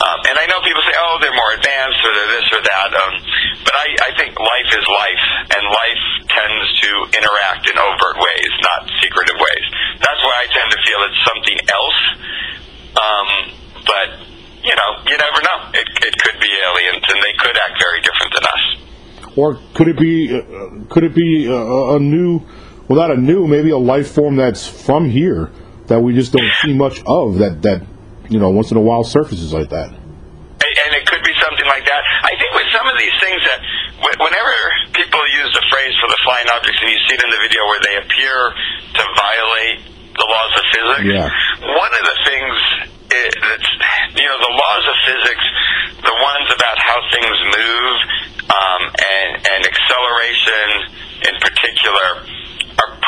Um, 0.00 0.18
and 0.32 0.36
I 0.40 0.48
know 0.48 0.64
people 0.64 0.80
say, 0.80 0.96
"Oh, 0.96 1.20
they're 1.20 1.36
more 1.36 1.52
advanced, 1.52 2.00
or 2.00 2.10
they're 2.16 2.32
this 2.40 2.48
or 2.56 2.62
that," 2.64 2.88
um, 2.96 3.12
but 3.68 3.74
I, 3.76 3.86
I 4.08 4.10
think 4.16 4.32
life 4.32 4.70
is 4.72 4.84
life, 4.88 5.24
and 5.52 5.62
life 5.68 6.04
tends 6.32 6.66
to 6.80 6.90
interact 7.20 7.68
in 7.68 7.76
overt 7.76 8.16
ways, 8.16 8.52
not 8.64 8.88
secretive 9.04 9.36
ways. 9.36 9.64
That's 10.00 10.22
why 10.24 10.36
I 10.40 10.46
tend 10.56 10.68
to 10.72 10.80
feel 10.88 11.00
it's 11.04 11.20
something 11.28 11.58
else. 11.68 12.00
Um, 12.96 13.28
but 13.84 14.08
you 14.64 14.72
know, 14.72 14.90
you 15.04 15.16
never 15.20 15.40
know. 15.44 15.58
It, 15.76 15.84
it 15.84 16.14
could 16.24 16.40
be 16.40 16.52
aliens, 16.64 17.04
and 17.08 17.18
they 17.20 17.34
could 17.36 17.56
act 17.60 17.76
very 17.76 18.00
different 18.00 18.32
than 18.34 18.44
us. 18.48 18.64
Or 19.36 19.58
could 19.74 19.88
it 19.88 19.98
be? 19.98 20.32
Uh, 20.32 20.84
could 20.88 21.04
it 21.04 21.14
be 21.14 21.46
a, 21.46 21.96
a 21.96 21.98
new? 22.00 22.40
without 22.90 23.14
a 23.14 23.16
new, 23.16 23.46
maybe 23.46 23.70
a 23.70 23.78
life 23.78 24.10
form 24.10 24.34
that's 24.34 24.66
from 24.66 25.06
here 25.08 25.48
that 25.86 26.02
we 26.02 26.12
just 26.12 26.34
don't 26.34 26.50
see 26.60 26.74
much 26.74 26.98
of 27.06 27.38
that 27.38 27.62
that 27.62 27.86
you 28.28 28.38
know 28.42 28.50
once 28.50 28.74
in 28.74 28.76
a 28.76 28.82
while 28.82 29.06
surfaces 29.06 29.54
like 29.54 29.70
that. 29.70 29.94
And 29.94 30.90
it 30.98 31.06
could 31.06 31.22
be 31.22 31.32
something 31.38 31.66
like 31.70 31.86
that. 31.86 32.02
I 32.26 32.34
think 32.34 32.50
with 32.52 32.68
some 32.74 32.86
of 32.90 32.98
these 32.98 33.14
things 33.22 33.40
that 33.46 33.58
whenever 34.18 34.54
people 34.92 35.22
use 35.38 35.50
the 35.54 35.64
phrase 35.70 35.94
for 36.02 36.10
the 36.10 36.20
flying 36.26 36.50
objects, 36.50 36.82
and 36.82 36.90
you 36.90 37.00
see 37.06 37.14
it 37.14 37.22
in 37.22 37.30
the 37.30 37.40
video 37.40 37.62
where 37.70 37.82
they 37.86 37.96
appear 38.02 38.36
to 38.98 39.02
violate 39.06 39.78
the 40.18 40.26
laws 40.26 40.52
of 40.58 40.64
physics. 40.74 41.06
Yeah. 41.14 41.30
One 41.78 41.92
of 41.94 42.04
the 42.04 42.16
things 42.26 42.54
eh, 43.06 43.30
that's 43.38 43.70
you 44.18 44.26
know 44.26 44.38
the 44.42 44.54
laws 44.54 44.84
of 44.90 44.96
physics, 45.06 45.44
the 46.10 46.16
ones 46.26 46.48
about 46.50 46.76
how 46.82 46.98
things 47.14 47.36
move 47.54 47.94
um, 48.50 48.82
and 48.90 49.30
and 49.46 49.60
acceleration 49.62 50.66
in 51.30 51.34
particular 51.38 52.39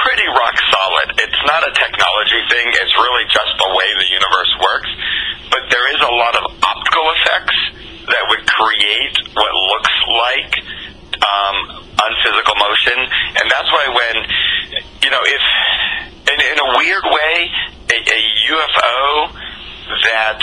pretty 0.02 0.26
rock 0.28 0.56
solid. 0.70 1.08
It's 1.22 1.42
not 1.46 1.62
a 1.62 1.72
technology 1.74 2.40
thing, 2.50 2.66
it's 2.74 2.94
really 2.98 3.26
just 3.30 3.52
the 3.58 3.70
way 3.70 3.88
the 3.98 4.08
universe 4.10 4.52
works. 4.58 4.90
But 5.50 5.62
there 5.70 5.86
is 5.94 6.00
a 6.02 6.12
lot 6.12 6.34
of 6.36 6.44
optical 6.62 7.06
effects 7.18 7.58
that 8.10 8.24
would 8.28 8.44
create 8.46 9.16
what 9.34 9.52
looks 9.52 9.96
like 10.10 10.52
um, 11.22 11.56
unphysical 12.02 12.56
motion. 12.58 12.98
And 13.38 13.46
that's 13.46 13.70
why 13.70 13.86
when, 13.94 14.14
you 15.06 15.10
know, 15.10 15.22
if, 15.22 15.44
in, 16.34 16.38
in 16.40 16.58
a 16.58 16.68
weird 16.78 17.06
way, 17.06 17.34
a, 17.92 17.98
a 18.02 18.20
UFO 18.50 18.98
that 20.02 20.40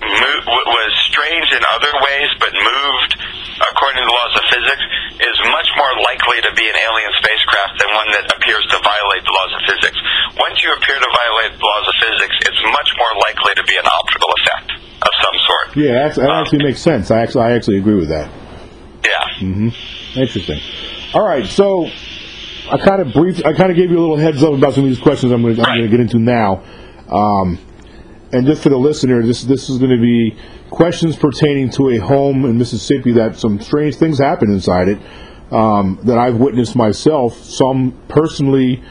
was 0.00 0.90
strange 1.12 1.48
in 1.52 1.60
other 1.76 1.92
ways 2.00 2.28
but 2.40 2.52
moved 2.56 3.12
according 3.60 4.00
to 4.00 4.06
the 4.08 4.14
laws 4.16 4.34
of 4.40 4.44
physics 4.48 4.84
is 5.20 5.36
much 5.52 5.68
more 5.76 5.92
likely 6.00 6.40
to 6.40 6.50
be 6.56 6.64
an 6.64 6.76
alien 6.80 7.12
spacecraft 7.20 7.76
than 7.76 7.90
one 7.92 8.08
that 8.16 8.24
appears 8.32 8.64
to 8.72 8.76
violate 8.80 9.20
the 9.20 9.34
laws 9.36 9.52
of 9.52 9.62
physics. 9.68 9.98
Once 10.40 10.56
you 10.64 10.72
appear 10.72 10.96
to 10.96 11.10
violate 11.12 11.52
the 11.60 11.64
laws 11.64 11.84
of 11.84 11.94
physics, 12.00 12.36
it's 12.48 12.62
much 12.64 12.90
more 12.96 13.12
likely 13.20 13.52
to 13.60 13.64
be 13.68 13.76
an 13.76 13.84
optical 13.84 14.30
effect 14.40 14.68
of 15.04 15.12
some 15.20 15.36
sort. 15.44 15.66
Yeah, 15.76 16.08
that 16.08 16.18
Um, 16.24 16.40
actually 16.40 16.64
makes 16.64 16.80
sense. 16.80 17.10
I 17.12 17.20
actually, 17.20 17.44
I 17.44 17.52
actually 17.52 17.78
agree 17.78 18.00
with 18.00 18.08
that. 18.08 18.32
Yeah. 19.04 19.44
Mm-hmm. 19.44 19.68
Interesting. 20.20 20.60
All 21.12 21.26
right, 21.26 21.44
so 21.44 21.84
I 22.72 22.78
kind 22.78 23.02
of 23.02 23.12
brief. 23.12 23.44
I 23.44 23.52
kind 23.52 23.70
of 23.70 23.76
gave 23.76 23.90
you 23.90 23.98
a 23.98 24.00
little 24.00 24.16
heads 24.16 24.42
up 24.42 24.52
about 24.54 24.72
some 24.72 24.84
of 24.84 24.90
these 24.90 25.00
questions 25.00 25.32
I'm 25.32 25.42
going 25.42 25.56
going 25.56 25.82
to 25.82 25.88
get 25.88 26.00
into 26.00 26.18
now. 26.18 26.62
Um, 27.10 27.58
and 28.32 28.46
just 28.46 28.62
for 28.62 28.68
the 28.68 28.78
listener, 28.78 29.22
this 29.22 29.42
this 29.42 29.68
is 29.68 29.78
going 29.78 29.90
to 29.90 30.00
be 30.00 30.36
questions 30.70 31.16
pertaining 31.16 31.70
to 31.70 31.90
a 31.90 31.98
home 31.98 32.44
in 32.44 32.58
Mississippi 32.58 33.12
that 33.12 33.36
some 33.36 33.60
strange 33.60 33.96
things 33.96 34.18
happen 34.18 34.50
inside 34.50 34.88
it 34.88 34.98
um, 35.52 35.98
that 36.04 36.18
I've 36.18 36.36
witnessed 36.36 36.76
myself. 36.76 37.42
Some 37.42 37.98
personally 38.08 38.82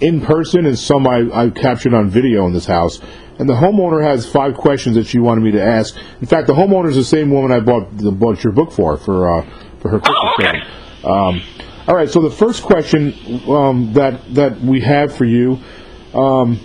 in 0.00 0.20
person, 0.20 0.66
and 0.66 0.78
some 0.78 1.06
I, 1.06 1.28
I 1.32 1.50
captured 1.50 1.94
on 1.94 2.10
video 2.10 2.44
in 2.46 2.52
this 2.52 2.66
house. 2.66 3.00
And 3.38 3.48
the 3.48 3.54
homeowner 3.54 4.02
has 4.02 4.26
five 4.26 4.54
questions 4.54 4.96
that 4.96 5.06
she 5.06 5.18
wanted 5.18 5.40
me 5.40 5.52
to 5.52 5.62
ask. 5.62 5.96
In 6.20 6.26
fact, 6.26 6.46
the 6.46 6.52
homeowner 6.52 6.90
is 6.90 6.96
the 6.96 7.04
same 7.04 7.30
woman 7.30 7.50
I 7.50 7.60
bought 7.60 7.96
the 7.96 8.12
bought 8.12 8.44
your 8.44 8.52
book 8.52 8.72
for 8.72 8.96
for 8.96 9.38
uh, 9.38 9.46
for 9.80 9.88
her 9.88 10.00
Christmas 10.00 10.18
Oh, 10.22 10.34
okay. 10.38 10.60
Um, 11.04 11.42
all 11.88 11.96
right, 11.96 12.08
so 12.08 12.20
the 12.20 12.30
first 12.30 12.62
question 12.62 13.14
um, 13.48 13.92
that 13.94 14.34
that 14.34 14.60
we 14.60 14.80
have 14.80 15.16
for 15.16 15.24
you, 15.24 15.58
um, 16.14 16.60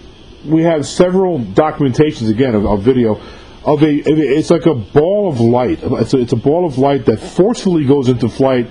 we 0.48 0.64
have 0.64 0.86
several 0.86 1.40
documentations 1.40 2.30
again 2.30 2.56
of, 2.56 2.66
of 2.66 2.82
video 2.82 3.20
of 3.66 3.84
a. 3.84 4.02
It's 4.06 4.50
like 4.50 4.66
a 4.66 4.76
ball 4.76 5.30
of 5.30 5.40
light. 5.40 5.80
It's 5.84 6.14
a, 6.14 6.18
it's 6.20 6.34
a 6.34 6.38
ball 6.38 6.66
of 6.66 6.78
light 6.78 7.06
that 7.06 7.20
forcefully 7.20 7.86
goes 7.86 8.08
into 8.10 8.30
flight 8.30 8.68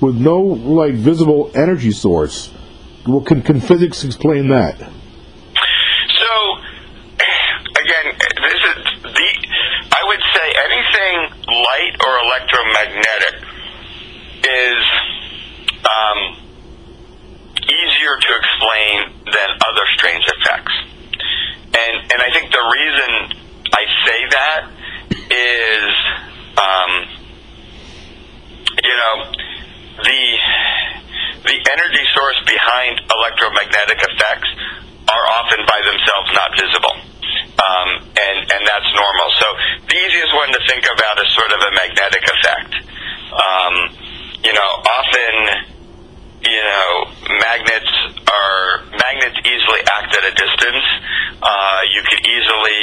with 0.00 0.16
no 0.16 0.40
like 0.40 0.94
visible 0.94 1.50
energy 1.54 1.90
source. 1.92 2.50
Well, 3.06 3.20
can, 3.22 3.42
can 3.42 3.60
physics 3.60 4.04
explain 4.04 4.48
that? 4.48 4.78
So, 4.78 6.30
again, 7.18 8.06
this 8.18 8.60
is 8.72 9.02
the. 9.02 9.28
I 9.88 10.02
would 10.06 10.22
say 10.34 10.46
anything 10.68 11.14
light 11.48 11.94
or 12.04 12.12
electromagnetic 12.24 13.34
is 14.44 14.82
um, 15.84 16.18
easier 17.64 18.14
to 18.16 18.30
explain 18.38 18.94
than 19.24 19.48
other 19.66 19.84
strange 19.96 20.24
effects, 20.24 20.72
and 21.74 22.12
and 22.12 22.18
I 22.22 22.30
think 22.32 22.52
the 22.52 22.64
reason 22.78 23.10
I 23.72 23.84
say 24.06 24.18
that 24.30 24.60
is, 25.32 25.88
um, 26.56 26.92
you 28.84 28.96
know, 28.96 29.14
the 30.04 30.22
the 31.44 31.56
energy 31.72 32.04
source 32.14 32.40
behind 32.46 33.00
electromagnetic 33.08 33.98
effects 33.98 34.50
are 35.08 35.24
often 35.40 35.64
by 35.66 35.80
themselves 35.84 36.28
not 36.34 36.50
visible. 36.60 36.96
Um, 37.58 37.90
and, 38.14 38.38
and 38.54 38.62
that's 38.62 38.86
normal. 38.94 39.28
So 39.34 39.46
the 39.90 39.96
easiest 39.98 40.32
one 40.34 40.46
to 40.54 40.60
think 40.70 40.86
about 40.86 41.18
is 41.18 41.26
sort 41.34 41.50
of 41.50 41.58
a 41.58 41.72
magnetic 41.74 42.22
effect. 42.22 42.72
Um, 43.34 43.74
you 44.46 44.54
know, 44.54 44.70
often, 44.78 45.34
you 46.46 46.62
know, 46.62 46.90
magnets 47.42 47.92
are, 48.30 48.86
magnets 48.94 49.42
easily 49.42 49.82
act 49.90 50.14
at 50.14 50.24
a 50.30 50.34
distance. 50.38 50.86
Uh, 51.42 51.80
you 51.90 52.00
could 52.06 52.22
easily, 52.22 52.82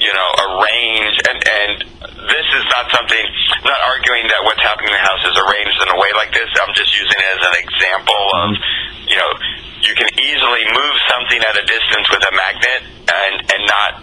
you 0.00 0.12
know, 0.16 0.28
arrange, 0.48 1.16
and, 1.28 1.36
and 1.36 1.72
this 2.16 2.48
is 2.56 2.64
not 2.72 2.88
something, 2.88 3.24
I'm 3.60 3.68
not 3.68 3.82
arguing 3.84 4.32
that 4.32 4.40
what's 4.48 4.64
happening 4.64 4.96
in 4.96 4.96
the 4.96 5.06
house 5.12 5.24
is 5.28 5.36
arranged 5.36 5.76
in 5.76 5.88
a 5.92 5.98
way 6.00 6.08
like 6.16 6.32
this. 6.32 6.48
I'm 6.56 6.72
just 6.72 6.92
using 6.96 7.20
it 7.20 7.30
as 7.36 7.42
an 7.52 7.56
example 7.60 8.22
of, 8.32 8.48
you 9.12 9.16
know, 9.20 9.30
you 9.84 9.92
can 9.92 10.08
easily 10.18 10.64
move 10.72 10.96
something 11.12 11.40
at 11.44 11.52
a 11.52 11.64
distance 11.68 12.08
with 12.10 12.24
a 12.24 12.32
magnet 12.32 12.80
and, 13.06 13.34
and 13.44 13.62
not 13.68 14.02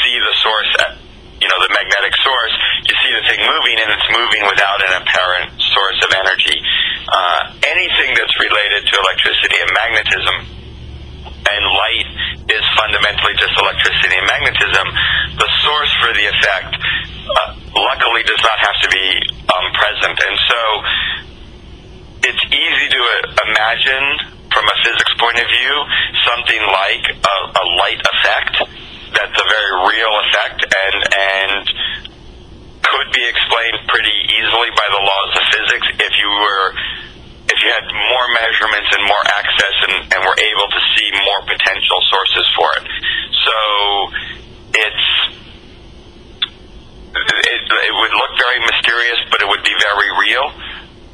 see 0.00 0.16
the 0.22 0.34
source, 0.38 0.70
at, 0.86 0.90
you 1.42 1.48
know, 1.50 1.58
the 1.66 1.72
magnetic 1.72 2.14
source. 2.22 2.54
You 2.86 2.94
see 3.02 3.10
the 3.10 3.24
thing 3.26 3.40
moving 3.42 3.76
and 3.80 3.90
it's 3.90 4.08
moving 4.12 4.44
without 4.46 4.78
an 4.86 5.02
apparent 5.02 5.50
source 5.74 5.98
of 6.06 6.14
energy. 6.14 6.56
Uh, 7.10 7.52
anything 7.64 8.14
that's 8.14 8.36
related 8.38 8.86
to 8.86 8.94
electricity 9.02 9.58
and 9.60 9.70
magnetism 9.74 10.36
and 11.26 11.62
light 11.86 12.08
is 12.50 12.64
fundamentally 12.74 13.34
just 13.38 13.54
electricity 13.58 14.16
and 14.18 14.26
magnetism. 14.26 14.86
The 15.38 15.50
source 15.62 15.92
for 16.02 16.10
the 16.14 16.26
effect, 16.26 16.72
uh, 16.74 17.50
luckily, 17.74 18.22
does 18.26 18.42
not 18.42 18.58
have 18.58 18.78
to 18.82 18.88
be 18.90 19.06
um, 19.50 19.66
present, 19.74 20.16
and 20.18 20.36
so 20.50 20.60
it's 22.26 22.44
easy 22.50 22.86
to 22.90 23.00
uh, 23.00 23.46
imagine, 23.50 24.06
from 24.50 24.66
a 24.66 24.76
physics 24.82 25.14
point 25.18 25.38
of 25.38 25.46
view, 25.46 25.74
something 26.26 26.62
like 26.66 27.04
a, 27.06 27.36
a 27.54 27.64
light 27.78 28.02
effect. 28.02 28.54
That's 29.14 29.38
a 29.38 29.46
very 29.46 29.72
real 29.86 30.12
effect, 30.26 30.58
and 30.66 30.96
and 31.06 31.62
could 32.82 33.08
be 33.10 33.24
explained 33.26 33.82
pretty 33.90 34.14
easily 34.38 34.70
by 34.78 34.86
the 34.94 35.02
laws 35.02 35.30
of 35.34 35.44
physics 35.50 35.86
if 36.06 36.12
you 36.22 36.30
were 36.30 36.66
had 37.66 37.84
more 37.86 38.26
measurements 38.42 38.90
and 38.94 39.02
more 39.04 39.24
access 39.36 39.76
and, 39.88 39.94
and 40.14 40.18
were 40.22 40.38
able 40.38 40.68
to 40.70 40.80
see 40.94 41.08
more 41.24 41.40
potential 41.46 41.98
sources 42.10 42.46
for 42.56 42.68
it. 42.80 42.84
So 43.46 43.56
it's 44.76 45.06
it, 47.16 47.62
it 47.64 47.94
would 47.96 48.12
look 48.12 48.32
very 48.36 48.60
mysterious, 48.60 49.20
but 49.30 49.40
it 49.40 49.48
would 49.48 49.64
be 49.64 49.74
very 49.80 50.10
real, 50.20 50.46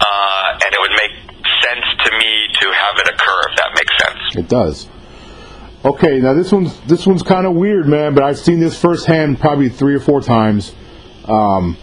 uh, 0.00 0.64
and 0.64 0.71
it 0.75 0.80
would 0.82 0.97
make 0.99 1.14
sense 1.62 1.87
to 2.04 2.11
me 2.18 2.32
to 2.61 2.66
have 2.75 2.94
it 2.99 3.09
occur. 3.14 3.40
If 3.50 3.56
that 3.56 3.71
makes 3.75 3.94
sense. 4.02 4.37
It 4.37 4.49
does. 4.49 4.88
Okay, 5.85 6.21
now 6.21 6.32
this 6.32 6.52
one's 6.52 6.78
this 6.82 7.06
one's 7.06 7.23
kind 7.23 7.47
of 7.47 7.54
weird, 7.54 7.88
man. 7.88 8.14
But 8.14 8.25
I've 8.25 8.38
seen 8.38 8.61
this 8.61 8.80
firsthand 8.80 9.40
probably 9.40 9.68
three 9.68 9.94
or 9.94 10.00
four 10.00 10.21
times. 10.21 10.75
Um, 11.25 11.76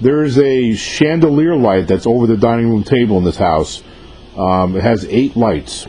there's 0.00 0.38
a 0.38 0.74
chandelier 0.74 1.56
light 1.56 1.88
that's 1.88 2.06
over 2.06 2.26
the 2.26 2.36
dining 2.36 2.70
room 2.70 2.84
table 2.84 3.18
in 3.18 3.24
this 3.24 3.38
house. 3.38 3.82
Um, 4.36 4.76
it 4.76 4.82
has 4.82 5.04
eight 5.06 5.36
lights. 5.36 5.86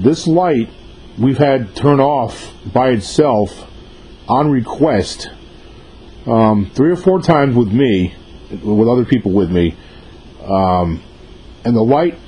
This 0.00 0.26
light 0.26 0.68
we've 1.18 1.38
had 1.38 1.74
turn 1.76 2.00
off 2.00 2.52
by 2.72 2.90
itself 2.90 3.70
on 4.28 4.50
request 4.50 5.30
um, 6.26 6.70
three 6.74 6.90
or 6.90 6.96
four 6.96 7.20
times 7.22 7.54
with 7.54 7.72
me, 7.72 8.14
with 8.50 8.88
other 8.88 9.04
people 9.04 9.32
with 9.32 9.50
me, 9.50 9.76
um, 10.42 11.02
and 11.64 11.76
the 11.76 11.82
light 11.82 12.18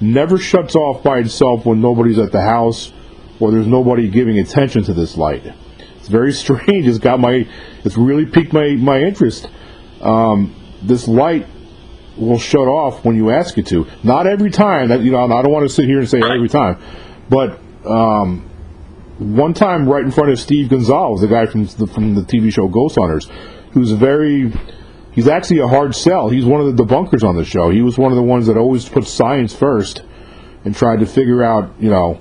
never 0.00 0.38
shuts 0.38 0.76
off 0.76 1.02
by 1.02 1.18
itself 1.18 1.66
when 1.66 1.80
nobody's 1.80 2.18
at 2.18 2.30
the 2.30 2.40
house 2.40 2.92
or 3.40 3.50
there's 3.50 3.66
nobody 3.66 4.08
giving 4.08 4.38
attention 4.38 4.82
to 4.84 4.94
this 4.94 5.16
light. 5.16 5.44
It's 5.98 6.08
very 6.08 6.32
strange. 6.44 6.86
It's 6.86 6.98
got 6.98 7.20
my, 7.20 7.48
it's 7.84 7.96
really 7.96 8.26
piqued 8.26 8.52
my 8.52 8.76
my 8.76 9.00
interest. 9.00 9.48
Um, 10.00 10.54
this 10.82 11.08
light 11.08 11.46
will 12.16 12.38
shut 12.38 12.68
off 12.68 13.04
when 13.04 13.16
you 13.16 13.30
ask 13.30 13.56
it 13.58 13.66
to. 13.68 13.86
Not 14.02 14.26
every 14.26 14.50
time. 14.50 14.88
That 14.88 15.00
you 15.00 15.12
know, 15.12 15.24
I 15.24 15.42
don't 15.42 15.52
want 15.52 15.68
to 15.68 15.74
sit 15.74 15.86
here 15.86 15.98
and 15.98 16.08
say 16.08 16.20
every 16.22 16.48
time, 16.48 16.80
but 17.28 17.58
um, 17.84 18.48
one 19.18 19.54
time 19.54 19.88
right 19.88 20.04
in 20.04 20.10
front 20.10 20.30
of 20.30 20.38
Steve 20.38 20.68
Gonzalez, 20.68 21.20
the 21.20 21.28
guy 21.28 21.46
from 21.46 21.66
the, 21.66 21.86
from 21.86 22.14
the 22.14 22.22
TV 22.22 22.52
show 22.52 22.68
Ghost 22.68 22.96
Hunters, 22.96 23.28
who's 23.72 23.92
very 23.92 24.52
he's 25.12 25.28
actually 25.28 25.60
a 25.60 25.68
hard 25.68 25.94
sell. 25.94 26.28
He's 26.28 26.44
one 26.44 26.60
of 26.60 26.76
the 26.76 26.84
debunkers 26.84 27.26
on 27.26 27.36
the 27.36 27.44
show. 27.44 27.70
He 27.70 27.82
was 27.82 27.98
one 27.98 28.12
of 28.12 28.16
the 28.16 28.22
ones 28.22 28.46
that 28.46 28.56
always 28.56 28.88
put 28.88 29.06
science 29.06 29.54
first 29.54 30.02
and 30.64 30.74
tried 30.74 31.00
to 31.00 31.06
figure 31.06 31.42
out, 31.42 31.72
you 31.80 31.90
know, 31.90 32.20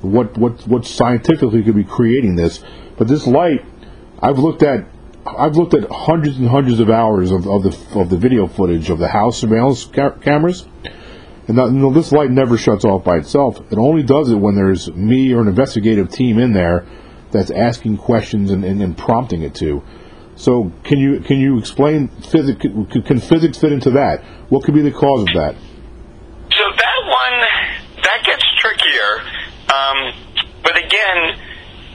what 0.00 0.36
what 0.36 0.66
what 0.66 0.84
scientifically 0.84 1.62
could 1.62 1.76
be 1.76 1.84
creating 1.84 2.34
this. 2.34 2.62
But 2.96 3.08
this 3.08 3.26
light, 3.26 3.64
I've 4.20 4.38
looked 4.38 4.62
at 4.62 4.86
I've 5.24 5.56
looked 5.56 5.74
at 5.74 5.88
hundreds 5.90 6.38
and 6.38 6.48
hundreds 6.48 6.80
of 6.80 6.90
hours 6.90 7.30
of, 7.30 7.46
of 7.46 7.62
the 7.62 8.00
of 8.00 8.10
the 8.10 8.16
video 8.16 8.46
footage 8.46 8.90
of 8.90 8.98
the 8.98 9.08
house 9.08 9.38
surveillance 9.38 9.84
ca- 9.84 10.10
cameras. 10.10 10.66
And 11.48 11.58
that, 11.58 11.66
you 11.66 11.78
know, 11.78 11.92
this 11.92 12.12
light 12.12 12.30
never 12.30 12.56
shuts 12.56 12.84
off 12.84 13.04
by 13.04 13.16
itself. 13.16 13.60
It 13.72 13.78
only 13.78 14.02
does 14.02 14.30
it 14.30 14.36
when 14.36 14.54
there's 14.54 14.92
me 14.92 15.32
or 15.32 15.42
an 15.42 15.48
investigative 15.48 16.08
team 16.08 16.38
in 16.38 16.52
there 16.52 16.86
that's 17.32 17.50
asking 17.50 17.98
questions 17.98 18.50
and, 18.50 18.64
and, 18.64 18.80
and 18.80 18.96
prompting 18.96 19.42
it 19.42 19.54
to. 19.56 19.82
So 20.34 20.72
can 20.84 20.98
you 20.98 21.20
can 21.20 21.38
you 21.38 21.58
explain 21.58 22.08
physics? 22.08 22.60
Can, 22.60 22.86
can 22.86 23.20
physics 23.20 23.58
fit 23.58 23.72
into 23.72 23.90
that? 23.90 24.24
What 24.48 24.64
could 24.64 24.74
be 24.74 24.82
the 24.82 24.92
cause 24.92 25.22
of 25.22 25.34
that? 25.34 25.54
So 26.50 26.64
that 26.76 26.98
one 27.06 27.40
that 28.02 28.22
gets 28.24 28.44
trickier. 28.58 29.20
Um, 29.72 30.12
but 30.62 30.76
again, 30.76 31.38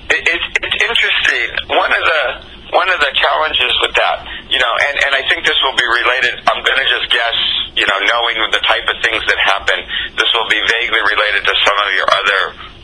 it, 0.09 0.27
it, 0.27 0.41
it's 0.61 0.83
interesting. 0.83 1.77
One 1.77 1.91
of 1.91 2.03
the 2.03 2.46
one 2.71 2.89
of 2.91 2.99
the 2.99 3.11
challenges 3.15 3.71
with 3.79 3.95
that, 3.95 4.27
you 4.51 4.59
know, 4.59 4.73
and, 4.89 4.95
and 5.07 5.11
I 5.15 5.23
think 5.31 5.47
this 5.47 5.55
will 5.63 5.75
be 5.75 5.87
related. 5.87 6.43
I'm 6.51 6.61
going 6.63 6.79
to 6.79 6.87
just 6.87 7.07
guess, 7.11 7.37
you 7.79 7.87
know, 7.87 7.99
knowing 8.03 8.37
the 8.51 8.63
type 8.63 8.83
of 8.91 8.97
things 9.03 9.23
that 9.23 9.39
happen, 9.39 9.79
this 10.19 10.27
will 10.35 10.49
be 10.51 10.59
vaguely 10.59 10.99
related 10.99 11.47
to 11.47 11.53
some 11.63 11.77
of 11.79 11.89
your 11.95 12.07
other 12.11 12.41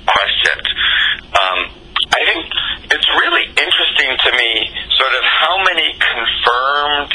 questions. 0.07 0.65
Um, 1.35 1.59
I 2.15 2.21
think 2.27 2.45
it's 2.95 3.09
really 3.19 3.45
interesting 3.59 4.11
to 4.13 4.29
me, 4.37 4.51
sort 4.95 5.13
of 5.17 5.23
how 5.23 5.55
many 5.67 5.87
confirmed 5.99 7.11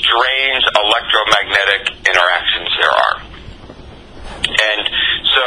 strange 0.00 0.64
electromagnetic 0.74 1.82
interactions 2.02 2.70
there 2.80 2.94
are. 2.94 3.29
And 4.30 4.82
so 5.34 5.44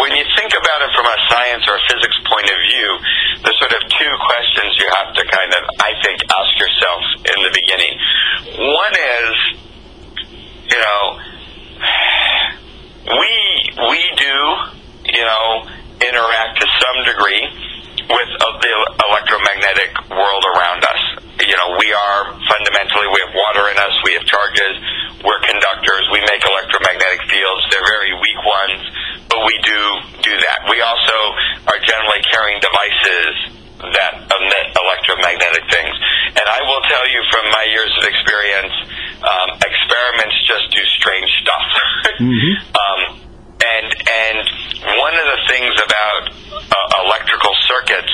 when 0.00 0.12
you 0.14 0.24
think 0.38 0.52
about 0.54 0.80
it 0.82 0.90
from 0.94 1.06
a 1.06 1.18
science 1.30 1.64
or 1.68 1.76
a 1.76 1.84
physics 1.90 2.18
point 2.26 2.48
of 2.50 2.58
view, 2.58 2.88
there's 3.42 3.58
sort 3.58 3.74
of 3.74 3.82
two 3.90 4.12
questions 4.26 4.76
you 4.78 4.88
have 4.96 5.10
to 5.14 5.22
kind 5.26 5.50
of, 5.54 5.62
I 5.82 5.92
think, 6.02 6.18
ask 6.30 6.52
yourself 6.58 7.02
in 7.24 7.38
the 7.42 7.52
beginning. 7.52 7.94
One 8.70 8.94
is, 8.94 9.34
you 10.70 10.78
know, 10.78 11.02
we 13.06 13.32
we 13.90 14.02
do, 14.16 14.36
you 15.14 15.24
know, 15.24 15.68
interact 16.00 16.60
to 16.60 16.66
some 16.82 17.04
degree 17.04 17.75
with 18.06 18.30
the 18.38 18.74
electromagnetic 19.10 19.90
world 20.10 20.44
around 20.56 20.82
us. 20.86 21.02
You 21.42 21.56
know, 21.58 21.76
we 21.78 21.88
are 21.92 22.20
fundamentally 22.48 23.06
we 23.12 23.20
have 23.26 23.34
water 23.34 23.64
in 23.70 23.76
us, 23.78 23.94
we 24.06 24.14
have 24.16 24.24
charges, 24.24 24.74
we're 25.22 25.42
conductors, 25.44 26.04
we 26.10 26.20
make 26.24 26.42
electromagnetic 26.42 27.22
fields. 27.28 27.62
They're 27.70 27.86
very 27.86 28.12
weak 28.16 28.40
ones, 28.46 28.80
but 29.28 29.40
we 29.44 29.54
do 29.62 29.80
do 30.22 30.32
that. 30.32 30.58
We 30.70 30.80
also 30.80 31.16
are 31.70 31.80
generally 31.82 32.22
carrying 32.32 32.58
devices 32.62 33.34
that 33.76 34.12
emit 34.32 34.66
electromagnetic 34.72 35.64
things. 35.68 35.94
And 36.32 36.46
I 36.48 36.60
will 36.64 36.80
tell 36.88 37.04
you 37.12 37.20
from 37.28 37.44
my 37.52 37.64
years 37.68 37.92
of 38.00 38.04
experience, 38.08 38.72
um, 39.20 39.48
experiments 39.60 40.36
just 40.48 40.66
do 40.72 40.82
strange 41.00 41.30
stuff. 41.42 41.66
Mm-hmm. 42.16 42.54
um, 42.72 43.00
and 43.60 43.88
and 43.92 44.40
one 44.96 45.12
of 45.20 45.26
the 45.28 45.40
things 45.52 45.74
about 45.84 46.32
uh, 46.32 47.04
electrical 47.04 47.52
circuits, 47.68 48.08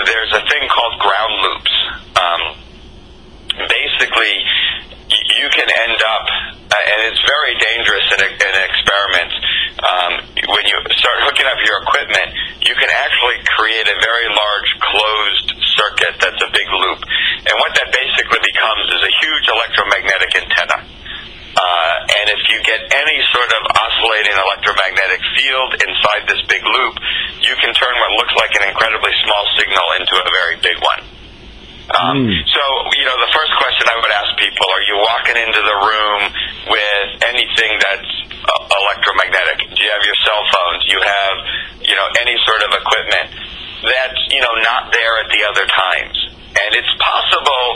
there's 0.00 0.32
a 0.32 0.40
thing 0.48 0.64
called 0.72 0.96
ground 1.04 1.34
loops. 1.44 1.74
Um, 2.16 2.42
basically, 3.68 4.34
y- 5.12 5.26
you 5.44 5.48
can 5.52 5.68
end 5.68 5.98
up, 6.00 6.24
uh, 6.72 6.90
and 6.94 6.98
it's 7.12 7.20
very 7.26 7.52
dangerous 7.60 8.06
in, 8.16 8.20
a, 8.24 8.28
in 8.32 8.52
experiments. 8.64 9.34
Um, 9.80 10.12
when 10.56 10.64
you 10.68 10.76
start 10.96 11.18
hooking 11.24 11.44
up 11.48 11.60
your 11.64 11.80
equipment, 11.84 12.32
you 12.64 12.74
can 12.76 12.88
actually 12.92 13.40
create 13.56 13.88
a 13.88 13.96
very 14.00 14.28
large 14.28 14.70
closed 14.88 15.48
circuit 15.76 16.14
that's 16.20 16.40
a 16.44 16.50
big 16.52 16.68
loop. 16.68 17.00
And 17.44 17.54
what 17.60 17.72
that 17.76 17.88
basically 17.92 18.40
becomes 18.40 18.84
is 18.92 19.00
a 19.04 19.12
huge 19.24 19.46
electromagnetic 19.48 20.32
antenna. 20.36 20.80
Uh, 21.50 21.94
and 22.22 22.26
if 22.30 22.42
you 22.46 22.62
get 22.62 22.78
any 22.78 23.18
sort 23.34 23.50
of 23.50 23.60
oscillating 23.74 24.38
electromagnetic 24.38 25.18
field 25.34 25.70
inside 25.82 26.22
this 26.30 26.38
big 26.46 26.62
loop, 26.62 26.94
you 27.42 27.58
can 27.58 27.74
turn 27.74 27.90
what 27.90 28.10
looks 28.22 28.32
like 28.38 28.54
an 28.54 28.70
incredibly 28.70 29.10
small 29.26 29.44
signal 29.58 29.86
into 29.98 30.14
a 30.14 30.28
very 30.30 30.56
big 30.62 30.78
one. 30.78 31.02
Um, 31.90 32.22
Mm. 32.22 32.30
So, 32.30 32.62
you 32.94 33.02
know, 33.02 33.18
the 33.18 33.32
first 33.34 33.50
question 33.58 33.82
I 33.90 33.98
would 33.98 34.14
ask 34.14 34.30
people 34.38 34.62
are 34.70 34.84
you 34.86 34.96
walking 35.02 35.36
into 35.42 35.58
the 35.58 35.76
room 35.90 36.20
with 36.70 37.08
anything 37.26 37.72
that's 37.82 38.12
uh, 38.46 38.78
electromagnetic? 38.86 39.74
Do 39.74 39.78
you 39.82 39.90
have 39.90 40.04
your 40.06 40.18
cell 40.22 40.42
phones? 40.54 40.86
You 40.86 41.02
have, 41.02 41.34
you 41.82 41.94
know, 41.98 42.06
any 42.22 42.38
equipment 43.10 43.28
that's, 43.80 44.20
you 44.30 44.40
know, 44.40 44.54
not 44.62 44.92
there 44.92 45.14
at 45.24 45.28
the 45.30 45.42
other 45.48 45.66
times? 45.66 46.16
And 46.50 46.70
it's 46.74 46.94
possible 46.98 47.66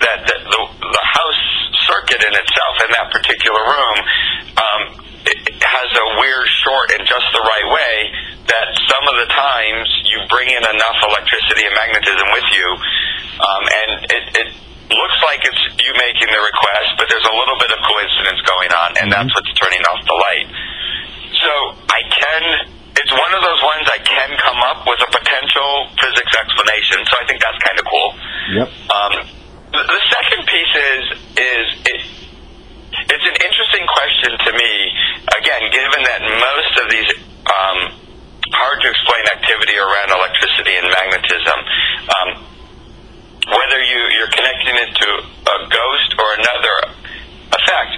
that 0.00 0.18
the, 0.24 0.36
the, 0.48 0.60
the 0.80 1.04
house 1.04 1.44
circuit 1.84 2.20
in 2.24 2.32
itself 2.32 2.74
in 2.88 2.90
that 2.96 3.08
particular 3.12 3.60
room 3.60 3.96
um, 4.56 4.82
it 5.22 5.38
it 5.46 5.60
has 5.62 5.90
a 5.94 6.06
weird 6.18 6.48
short 6.64 6.88
in 6.98 7.04
just 7.06 7.28
the 7.30 7.44
right 7.44 7.68
way 7.70 7.94
that 8.48 8.68
some 8.88 9.04
of 9.06 9.14
the 9.22 9.28
times 9.30 9.86
you 10.08 10.18
bring 10.26 10.48
in 10.50 10.64
enough 10.64 10.98
electricity 11.04 11.62
and 11.62 11.74
magnetism 11.78 12.26
with 12.34 12.48
you, 12.50 12.68
um, 13.38 13.62
and 13.70 13.90
it, 14.10 14.24
it 14.34 14.48
looks 14.90 15.18
like 15.22 15.46
it's 15.46 15.62
you 15.78 15.92
making 15.94 16.26
the 16.26 16.42
request, 16.42 16.90
but 16.98 17.06
there's 17.06 17.28
a 17.28 17.36
little 17.36 17.58
bit 17.60 17.70
of 17.70 17.78
coincidence 17.86 18.40
going 18.48 18.72
on, 18.72 18.88
and 18.98 19.06
that's 19.12 19.30
what's 19.30 19.52
turning 19.60 19.84
off 19.92 20.02
the 20.08 20.18
light. 20.18 20.48
So 21.38 21.52
I 21.86 22.00
can. 22.10 22.81
It's 22.92 23.12
one 23.12 23.32
of 23.32 23.40
those 23.40 23.62
ones 23.64 23.84
I 23.88 24.00
can 24.04 24.30
come 24.36 24.60
up 24.68 24.84
with 24.84 25.00
a 25.00 25.10
potential 25.10 25.88
physics 25.96 26.32
explanation. 26.36 26.98
So 27.08 27.14
I 27.16 27.24
think 27.24 27.38
that's 27.40 27.60
kind 27.64 27.78
of 27.80 27.84
cool. 27.88 28.08
Yep. 28.52 28.68
Um, 28.92 29.12
the, 29.72 29.80
the 29.80 30.00
second 30.12 30.42
piece 30.44 30.74
is 30.76 31.04
is 31.40 31.66
it, 31.88 32.00
it's 32.92 33.26
an 33.26 33.38
interesting 33.40 33.84
question 33.88 34.30
to 34.36 34.50
me. 34.52 34.72
Again, 35.40 35.62
given 35.72 36.00
that 36.04 36.20
most 36.20 36.72
of 36.84 36.86
these 36.92 37.08
um, 37.48 37.78
hard 38.52 38.78
to 38.84 38.88
explain 38.88 39.24
activity 39.32 39.76
around 39.80 40.08
electricity 40.12 40.76
and 40.76 40.86
magnetism, 40.92 41.58
um, 42.12 42.28
whether 43.48 43.80
you, 43.82 44.00
you're 44.12 44.32
connecting 44.32 44.76
it 44.76 44.90
to 44.94 45.08
a 45.24 45.56
ghost 45.66 46.10
or 46.20 46.28
another 46.36 46.76
effect, 47.56 47.92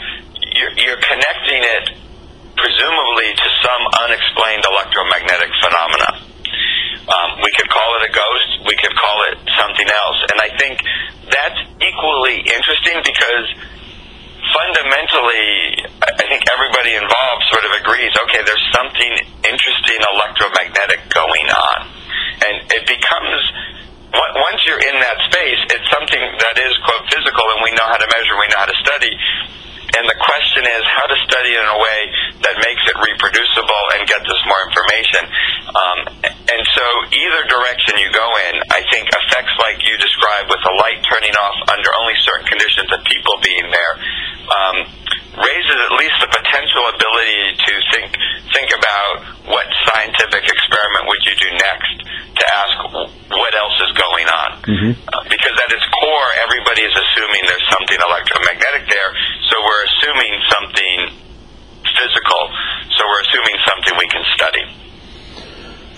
you're, 0.57 0.75
you're 0.79 1.03
connecting 1.03 1.61
it 1.61 1.85
presumably 2.57 3.29
to 3.35 3.49
some 3.63 3.83
unexplained 4.07 4.65
electromagnetic 4.65 5.51
phenomena. 5.61 6.11
Um, 7.05 7.31
we 7.45 7.53
could 7.53 7.69
call 7.69 7.91
it 8.01 8.09
a 8.09 8.13
ghost. 8.13 8.51
We 8.65 8.77
could 8.81 8.97
call 8.97 9.19
it 9.29 9.37
something 9.61 9.89
else. 9.89 10.19
And 10.33 10.39
I 10.41 10.51
think 10.57 10.81
that's 11.29 11.61
equally 11.83 12.41
interesting 12.49 13.05
because 13.05 13.47
fundamentally, 14.55 15.85
I 16.01 16.25
think 16.31 16.45
everybody 16.49 16.97
involved 16.97 17.43
sort 17.53 17.65
of 17.69 17.73
agrees. 17.77 18.13
Okay, 18.29 18.41
there's 18.47 18.69
something 18.73 19.13
interesting 19.45 20.01
electromagnetic 20.01 21.13
going 21.13 21.49
on, 21.51 21.79
and 22.41 22.55
it 22.73 22.85
becomes 22.89 23.41
once 24.15 24.63
you're 24.67 24.79
in 24.79 24.97
that 25.03 25.19
space, 25.27 25.61
it's 25.75 25.89
something 25.91 26.23
that 26.23 26.57
is 26.59 26.73
quote 26.87 27.03
physical, 27.11 27.45
and 27.55 27.61
we 27.67 27.71
know 27.75 27.87
how 27.87 27.99
to 27.99 28.07
measure, 28.07 28.35
we 28.39 28.47
know 28.55 28.63
how 28.63 28.71
to 28.71 28.79
study. 28.83 29.13
And 29.95 30.05
the 30.11 30.19
question 30.19 30.63
is 30.67 30.83
how 30.91 31.07
to 31.07 31.17
study 31.27 31.55
it 31.55 31.61
in 31.63 31.69
a 31.71 31.79
way 31.79 32.01
that 32.43 32.57
makes 32.59 32.83
it 32.87 32.97
reproducible 32.99 33.83
and 33.95 34.09
gets 34.11 34.27
us 34.27 34.41
more 34.47 34.61
information. 34.67 35.23
Um, 35.75 35.99
and 36.51 36.63
so 36.75 36.85
either 37.15 37.41
direction 37.47 37.99
you 38.03 38.11
go 38.11 38.27
in, 38.51 38.55
I 38.75 38.83
think 38.91 39.07
effects 39.09 39.55
like 39.63 39.81
you 39.87 39.95
described 39.99 40.51
with 40.51 40.63
the 40.67 40.75
light 40.75 40.99
turning 41.07 41.35
off 41.39 41.57
under 41.71 41.91
only 41.99 42.15
certain 42.27 42.47
conditions 42.47 42.91
and 42.91 43.03
people 43.07 43.39
being 43.43 43.71
there 43.71 43.95
um, 44.51 44.77
raises 45.41 45.79
at 45.79 45.93
least 45.99 46.17
the 46.23 46.31
potential 46.31 46.85
ability 46.95 47.59
to 47.59 47.73
think 47.91 48.07
think 48.55 48.71
about 48.71 49.27
what 49.51 49.67
scientific 49.91 50.47
experiment 50.47 51.05
would 51.11 51.23
you 51.27 51.35
do 51.43 51.51
next 51.59 51.95
to 52.39 52.45
ask 52.55 52.75
what 53.35 53.53
else 53.55 53.75
is 53.83 53.93
going 53.99 54.29
on. 54.31 54.49
Mhm. 54.63 54.91
Uh, 54.95 55.23
because 55.27 55.55
at 55.59 55.71
its 55.75 55.87
core, 55.91 56.31
everybody 56.47 56.83
is 56.87 56.95
assuming 56.95 57.43
there's 57.47 57.69
something 57.71 57.99
electromagnetic 57.99 58.87
there, 58.87 59.11
so 59.51 59.59
we're 59.63 59.84
assuming 59.85 60.33
something 60.51 60.97
physical, 61.85 62.41
so 62.97 63.01
we're 63.07 63.23
assuming 63.29 63.57
something 63.69 63.93
we 63.99 64.09
can 64.09 64.25
study. 64.35 64.65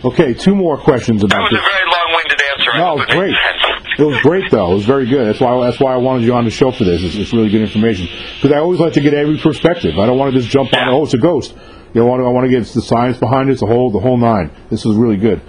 Okay, 0.04 0.34
two 0.34 0.54
more 0.54 0.76
questions 0.78 1.22
That 1.22 1.32
about 1.32 1.50
was 1.50 1.52
a 1.52 1.56
this. 1.56 1.64
very 1.64 1.86
long-winded 1.90 2.40
answer. 2.52 2.78
No, 2.78 2.94
it 3.00 3.08
made 3.08 3.16
great. 3.16 3.98
It 3.98 4.04
was 4.04 4.20
great 4.22 4.50
though. 4.50 4.72
It 4.72 4.74
was 4.74 4.84
very 4.84 5.06
good. 5.06 5.26
That's 5.26 5.40
why 5.40 5.64
that's 5.64 5.80
why 5.80 5.94
I 5.94 5.96
wanted 5.96 6.24
you 6.24 6.34
on 6.34 6.44
the 6.44 6.50
show 6.50 6.70
for 6.70 6.84
this. 6.84 7.02
It's, 7.02 7.16
it's 7.16 7.32
really 7.32 7.48
good 7.48 7.62
information 7.62 8.06
because 8.36 8.52
I 8.52 8.58
always 8.58 8.78
like 8.78 8.92
to 8.92 9.00
get 9.00 9.14
every 9.14 9.38
perspective. 9.38 9.98
I 9.98 10.06
don't 10.06 10.18
want 10.18 10.34
to 10.34 10.38
just 10.38 10.50
jump 10.52 10.72
on. 10.74 10.80
Yeah. 10.80 10.92
Oh, 10.92 11.04
it's 11.04 11.14
a 11.14 11.18
ghost. 11.18 11.54
You 11.94 12.02
know, 12.02 12.06
I 12.06 12.10
want 12.10 12.20
to, 12.20 12.26
I 12.26 12.28
want 12.28 12.44
to 12.44 12.50
get 12.50 12.66
the 12.74 12.82
science 12.82 13.16
behind 13.16 13.48
it, 13.48 13.58
the 13.58 13.66
whole 13.66 13.90
the 13.90 13.98
whole 14.00 14.18
nine. 14.18 14.50
This 14.70 14.84
is 14.84 14.94
really 14.94 15.16
good. 15.16 15.40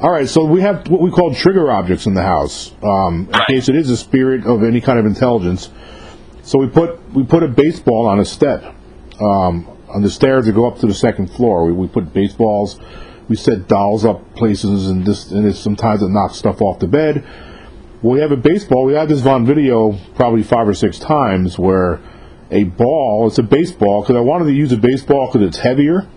All 0.00 0.10
right, 0.10 0.28
so 0.28 0.44
we 0.44 0.60
have 0.60 0.86
what 0.88 1.00
we 1.00 1.10
call 1.10 1.34
trigger 1.34 1.72
objects 1.72 2.06
in 2.06 2.14
the 2.14 2.22
house, 2.22 2.72
um, 2.84 3.24
in 3.24 3.30
Right. 3.30 3.46
case 3.48 3.68
it 3.68 3.74
is 3.74 3.90
a 3.90 3.96
spirit 3.96 4.46
of 4.46 4.62
any 4.62 4.80
kind 4.80 4.98
of 4.98 5.06
intelligence. 5.06 5.70
So 6.48 6.58
we 6.58 6.66
put 6.66 7.12
we 7.12 7.24
put 7.24 7.42
a 7.42 7.48
baseball 7.48 8.06
on 8.06 8.20
a 8.20 8.24
step 8.24 8.64
um, 9.20 9.68
on 9.86 10.00
the 10.00 10.08
stairs 10.08 10.46
that 10.46 10.54
go 10.54 10.66
up 10.66 10.78
to 10.78 10.86
the 10.86 10.94
second 10.94 11.30
floor. 11.30 11.66
We, 11.66 11.72
we 11.72 11.88
put 11.88 12.14
baseballs. 12.14 12.80
We 13.28 13.36
set 13.36 13.68
dolls 13.68 14.06
up 14.06 14.34
places, 14.34 14.88
and 14.88 15.04
this 15.04 15.30
and 15.30 15.46
it's, 15.46 15.58
sometimes 15.58 16.02
it 16.02 16.08
knocks 16.08 16.36
stuff 16.36 16.62
off 16.62 16.78
the 16.78 16.86
bed. 16.86 17.22
Well, 18.00 18.14
we 18.14 18.20
have 18.20 18.32
a 18.32 18.36
baseball. 18.38 18.86
We 18.86 18.94
had 18.94 19.10
this 19.10 19.26
on 19.26 19.44
video 19.44 19.98
probably 20.14 20.42
five 20.42 20.66
or 20.66 20.72
six 20.72 20.98
times 20.98 21.58
where 21.58 22.00
a 22.50 22.64
ball, 22.64 23.26
it's 23.28 23.36
a 23.36 23.42
baseball, 23.42 24.00
because 24.00 24.16
I 24.16 24.20
wanted 24.20 24.46
to 24.46 24.52
use 24.52 24.72
a 24.72 24.78
baseball 24.78 25.26
because 25.30 25.46
it's 25.46 25.58
heavier. 25.58 26.08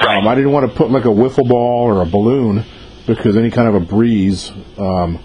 Um, 0.00 0.28
I 0.28 0.34
didn't 0.34 0.52
want 0.52 0.70
to 0.70 0.76
put 0.76 0.90
like 0.90 1.06
a 1.06 1.08
wiffle 1.08 1.48
ball 1.48 1.84
or 1.84 2.02
a 2.02 2.06
balloon 2.06 2.62
because 3.06 3.38
any 3.38 3.50
kind 3.50 3.68
of 3.68 3.74
a 3.74 3.80
breeze 3.80 4.52
um, 4.76 5.18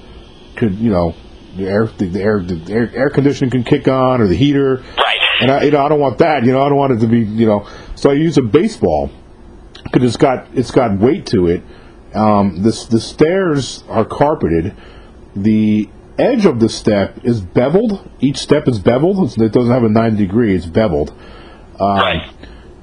could, 0.56 0.76
you 0.76 0.90
know, 0.90 1.16
the 1.56 1.68
air, 1.68 1.86
the, 1.86 2.08
the 2.08 2.22
air, 2.22 2.40
the 2.42 2.74
air, 2.74 2.92
air 2.94 3.10
conditioning 3.10 3.52
can 3.52 3.64
kick 3.64 3.88
on 3.88 4.22
or 4.22 4.28
the 4.28 4.36
heater. 4.36 4.78
Right. 4.98 5.20
and 5.42 5.52
I, 5.52 5.64
you 5.64 5.72
know, 5.72 5.86
I 5.86 5.90
don't 5.90 6.00
want 6.00 6.20
that. 6.20 6.46
You 6.46 6.52
know, 6.54 6.62
I 6.62 6.70
don't 6.70 6.78
want 6.78 6.94
it 6.94 7.00
to 7.00 7.08
be, 7.08 7.20
you 7.20 7.46
know. 7.46 7.68
So 7.96 8.10
I 8.10 8.14
use 8.14 8.38
a 8.38 8.42
baseball 8.42 9.12
because 9.84 10.04
it's 10.04 10.18
got 10.18 10.48
it's 10.54 10.72
got 10.72 10.98
weight 10.98 11.26
to 11.28 11.48
it. 11.48 11.64
Um, 12.14 12.62
the 12.64 12.88
the 12.90 13.00
stairs 13.00 13.84
are 13.88 14.06
carpeted. 14.06 14.76
The 15.36 15.90
edge 16.18 16.46
of 16.46 16.60
the 16.60 16.70
step 16.70 17.24
is 17.24 17.42
beveled. 17.42 18.10
Each 18.20 18.38
step 18.38 18.68
is 18.68 18.80
beveled. 18.80 19.38
It 19.38 19.52
doesn't 19.52 19.72
have 19.72 19.84
a 19.84 19.90
90 19.90 20.18
degree. 20.18 20.56
It's 20.56 20.66
beveled. 20.66 21.12
Um, 21.80 21.98
right. 21.98 22.34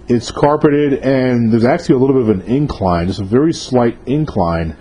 It's 0.09 0.31
carpeted, 0.31 0.94
and 1.04 1.52
there's 1.52 1.66
actually 1.66 1.96
a 1.96 1.98
little 1.98 2.16
bit 2.16 2.31
of 2.31 2.40
an 2.40 2.46
incline, 2.50 3.09
just 3.09 3.20
a 3.20 3.24
very 3.24 3.52
slight 3.52 3.98
incline 4.07 4.76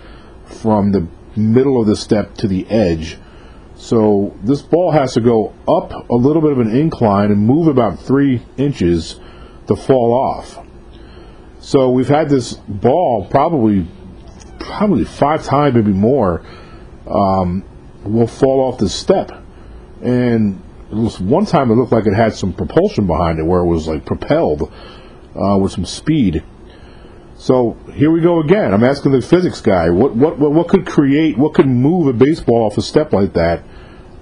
from 0.46 0.92
the 0.92 1.06
middle 1.36 1.80
of 1.80 1.86
the 1.86 1.96
step 1.96 2.34
to 2.36 2.48
the 2.48 2.68
edge. 2.70 3.18
So 3.78 4.36
this 4.42 4.60
ball 4.60 4.90
has 4.90 5.14
to 5.14 5.20
go 5.20 5.54
up 5.68 5.92
a 6.10 6.14
little 6.14 6.42
bit 6.42 6.50
of 6.50 6.58
an 6.58 6.74
incline 6.74 7.30
and 7.30 7.40
move 7.40 7.68
about 7.68 8.00
three 8.00 8.42
inches 8.56 9.20
to 9.68 9.76
fall 9.76 10.12
off. 10.12 10.58
So 11.60 11.90
we've 11.90 12.08
had 12.08 12.28
this 12.28 12.54
ball 12.54 13.28
probably 13.30 13.86
probably 14.58 15.04
five 15.04 15.44
times, 15.44 15.76
maybe 15.76 15.92
more, 15.92 16.44
um, 17.06 17.64
will 18.02 18.26
fall 18.26 18.60
off 18.60 18.78
the 18.78 18.88
step. 18.88 19.30
And 20.02 20.60
one 20.90 21.46
time 21.46 21.70
it 21.70 21.74
looked 21.74 21.92
like 21.92 22.06
it 22.06 22.14
had 22.14 22.34
some 22.34 22.52
propulsion 22.52 23.06
behind 23.06 23.38
it, 23.38 23.44
where 23.44 23.60
it 23.60 23.66
was 23.66 23.86
like 23.86 24.04
propelled 24.04 24.72
uh, 25.36 25.56
with 25.56 25.72
some 25.72 25.84
speed. 25.84 26.42
So 27.38 27.78
here 27.94 28.10
we 28.10 28.20
go 28.20 28.40
again. 28.40 28.74
I'm 28.74 28.82
asking 28.82 29.12
the 29.12 29.22
physics 29.22 29.60
guy, 29.60 29.90
what 29.90 30.14
what 30.14 30.38
what, 30.38 30.66
could 30.66 30.84
create, 30.84 31.38
what 31.38 31.54
could 31.54 31.70
move 31.70 32.08
a 32.08 32.12
baseball 32.12 32.66
off 32.66 32.76
a 32.76 32.82
step 32.82 33.12
like 33.12 33.32
that 33.34 33.62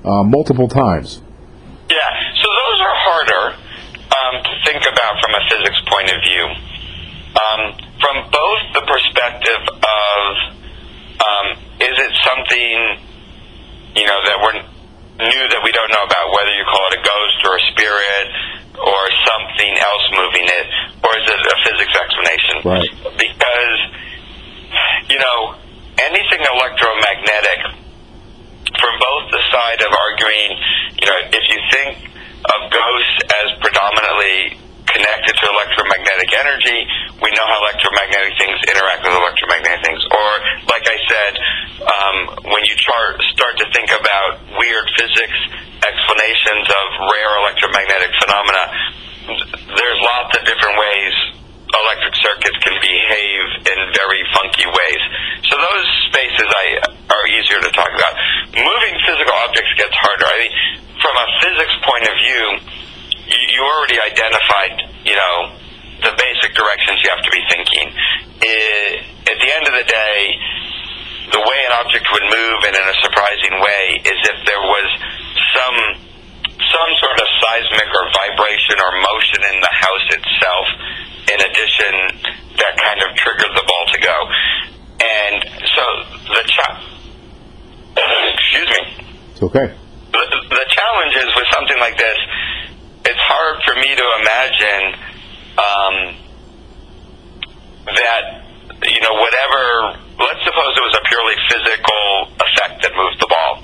uh, 0.04 0.22
multiple 0.22 0.68
times? 0.68 1.24
Yeah, 1.88 2.10
so 2.36 2.44
those 2.44 2.78
are 2.84 2.96
harder 3.08 3.44
um, 3.56 4.34
to 4.44 4.52
think 4.68 4.84
about 4.84 5.16
from 5.24 5.32
a 5.32 5.42
physics 5.48 5.80
point 5.88 6.12
of 6.12 6.20
view. 6.28 6.44
Um, 7.40 7.60
from 8.04 8.16
both 8.28 8.62
the 8.76 8.84
perspective 8.84 9.64
of 9.64 10.20
um, 11.16 11.46
is 11.80 11.96
it 11.96 12.12
something 12.20 12.76
you 13.96 14.04
know 14.04 14.20
that 14.28 14.36
we're 14.44 14.60
new 15.24 15.44
that 15.56 15.62
we 15.64 15.72
don't 15.72 15.88
know 15.88 16.04
about, 16.04 16.36
whether 16.36 16.52
you 16.52 16.64
call 16.68 16.84
it 16.92 17.00
a 17.00 17.02
ghost 17.02 17.38
or 17.48 17.56
a 17.56 17.62
spirit 17.72 18.28
or 18.78 19.02
something 19.24 19.72
else 19.78 20.04
moving 20.12 20.46
it, 20.46 20.66
or 21.02 21.10
is 21.16 21.26
it 21.28 21.40
a 21.40 21.56
physics 21.64 21.94
explanation? 21.96 22.54
Right. 22.64 22.90
Because 23.16 23.80
you 25.08 25.18
know 25.18 25.56
anything 26.00 26.42
electromagnetic, 26.44 27.60
from 28.76 28.94
both 29.00 29.24
the 29.32 29.42
side 29.52 29.80
of 29.80 29.90
arguing, 29.92 30.50
you 31.00 31.06
know, 31.08 31.18
if 31.32 31.44
you 31.48 31.58
think 31.72 32.10
of 32.46 32.70
ghosts 32.70 33.18
as 33.42 33.48
predominantly 33.58 34.60
connected 34.86 35.34
to 35.34 35.44
electromagnetic 35.50 36.30
energy. 36.40 36.78
We 37.20 37.28
know 37.34 37.44
how 37.44 37.58
electromagnetic 37.68 38.38
things 38.38 38.56
interact 38.70 39.02
with 39.02 39.12
electromagnetic 39.12 39.82
things. 39.82 40.02
Or, 40.08 40.30
like 40.70 40.86
I 40.86 40.98
said, 41.10 41.32
um, 41.84 42.16
when 42.54 42.62
you 42.64 42.74
chart, 42.78 43.18
start 43.34 43.54
to 43.60 43.66
think 43.74 43.90
about 43.90 44.40
weird 44.56 44.86
physics 44.94 45.38
explanations 46.06 46.70
of 46.70 46.86
rare 47.02 47.32
electromagnetic 47.42 48.10
phenomena, 48.22 48.62
there's 49.74 49.98
lots 49.98 50.38
of 50.38 50.46
different 50.46 50.78
ways 50.78 51.14
electric 51.66 52.14
circuits 52.22 52.56
can 52.62 52.78
behave 52.78 53.46
in 53.66 53.78
very 53.90 54.22
funky 54.32 54.64
ways. 54.70 55.02
So 55.50 55.58
those 55.58 55.88
spaces 56.08 56.46
I, 56.46 56.66
are 57.10 57.24
easier 57.26 57.58
to 57.58 57.70
talk 57.74 57.90
about. 57.90 58.14
Moving 58.54 58.94
physical 59.02 59.34
objects 59.44 59.74
gets 59.76 59.92
harder. 59.98 60.24
I 60.30 60.36
mean, 60.46 60.54
from 61.02 61.14
a 61.18 61.26
physics 61.42 61.76
point 61.82 62.06
of 62.06 62.14
view, 62.22 62.44
you, 63.28 63.40
you 63.50 63.60
already 63.66 63.98
identified, 63.98 64.78
you 65.04 65.16
know, 65.18 65.58
the 66.06 66.14
basic 66.14 66.54
directions 66.54 67.02
you 67.02 67.10
have 67.10 67.24
to 67.26 67.32
be 67.34 67.42
thinking. 67.50 67.86
It, 68.40 69.04
at 69.26 69.38
the 69.42 69.50
end 69.50 69.64
of 69.66 69.74
the 69.74 69.86
day, 69.90 70.38
the 71.32 71.42
way 71.42 71.58
an 71.70 71.74
object 71.82 72.06
would 72.12 72.26
move 72.26 72.58
and 72.66 72.74
in 72.76 72.86
a 72.86 72.96
surprising 73.02 73.54
way 73.58 73.84
is 74.06 74.18
if 74.30 74.38
there 74.46 74.62
was 74.62 74.88
some 75.54 75.78
some 76.56 76.90
sort 76.98 77.18
of 77.20 77.28
seismic 77.40 77.90
or 77.94 78.04
vibration 78.10 78.76
or 78.80 78.90
motion 78.98 79.40
in 79.54 79.56
the 79.60 79.72
house 79.72 80.06
itself 80.12 80.66
in 81.30 81.38
addition 81.42 81.92
that 82.58 82.74
kind 82.78 83.00
of 83.02 83.14
triggered 83.16 83.52
the 83.54 83.64
ball 83.66 83.84
to 83.92 83.98
go. 84.00 84.16
And 84.96 85.38
so 85.76 85.84
the 86.32 86.42
cha- 86.48 86.80
excuse 88.34 88.70
me. 88.70 88.82
It's 89.32 89.42
okay. 89.42 89.68
The, 90.12 90.24
the 90.48 90.66
challenge 90.70 91.14
is 91.16 91.30
with 91.36 91.48
something 91.52 91.78
like 91.78 91.98
this 91.98 92.18
it's 93.06 93.22
hard 93.22 93.62
for 93.62 93.74
me 93.78 93.94
to 93.94 94.06
imagine 94.20 94.84
um, 95.56 95.96
that 97.94 98.42
you 98.82 99.00
know 99.00 99.14
whatever. 99.14 100.05
Suppose 100.56 100.72
it 100.72 100.84
was 100.88 100.96
a 100.96 101.04
purely 101.04 101.36
physical 101.52 102.32
effect 102.40 102.80
that 102.80 102.92
moved 102.96 103.20
the 103.20 103.28
ball. 103.28 103.60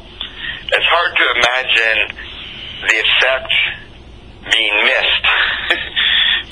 It's 0.77 0.89
hard 0.93 1.17
to 1.17 1.25
imagine 1.41 1.99
the 2.85 2.97
effect 3.01 3.53
being 4.53 4.77
missed 4.85 5.25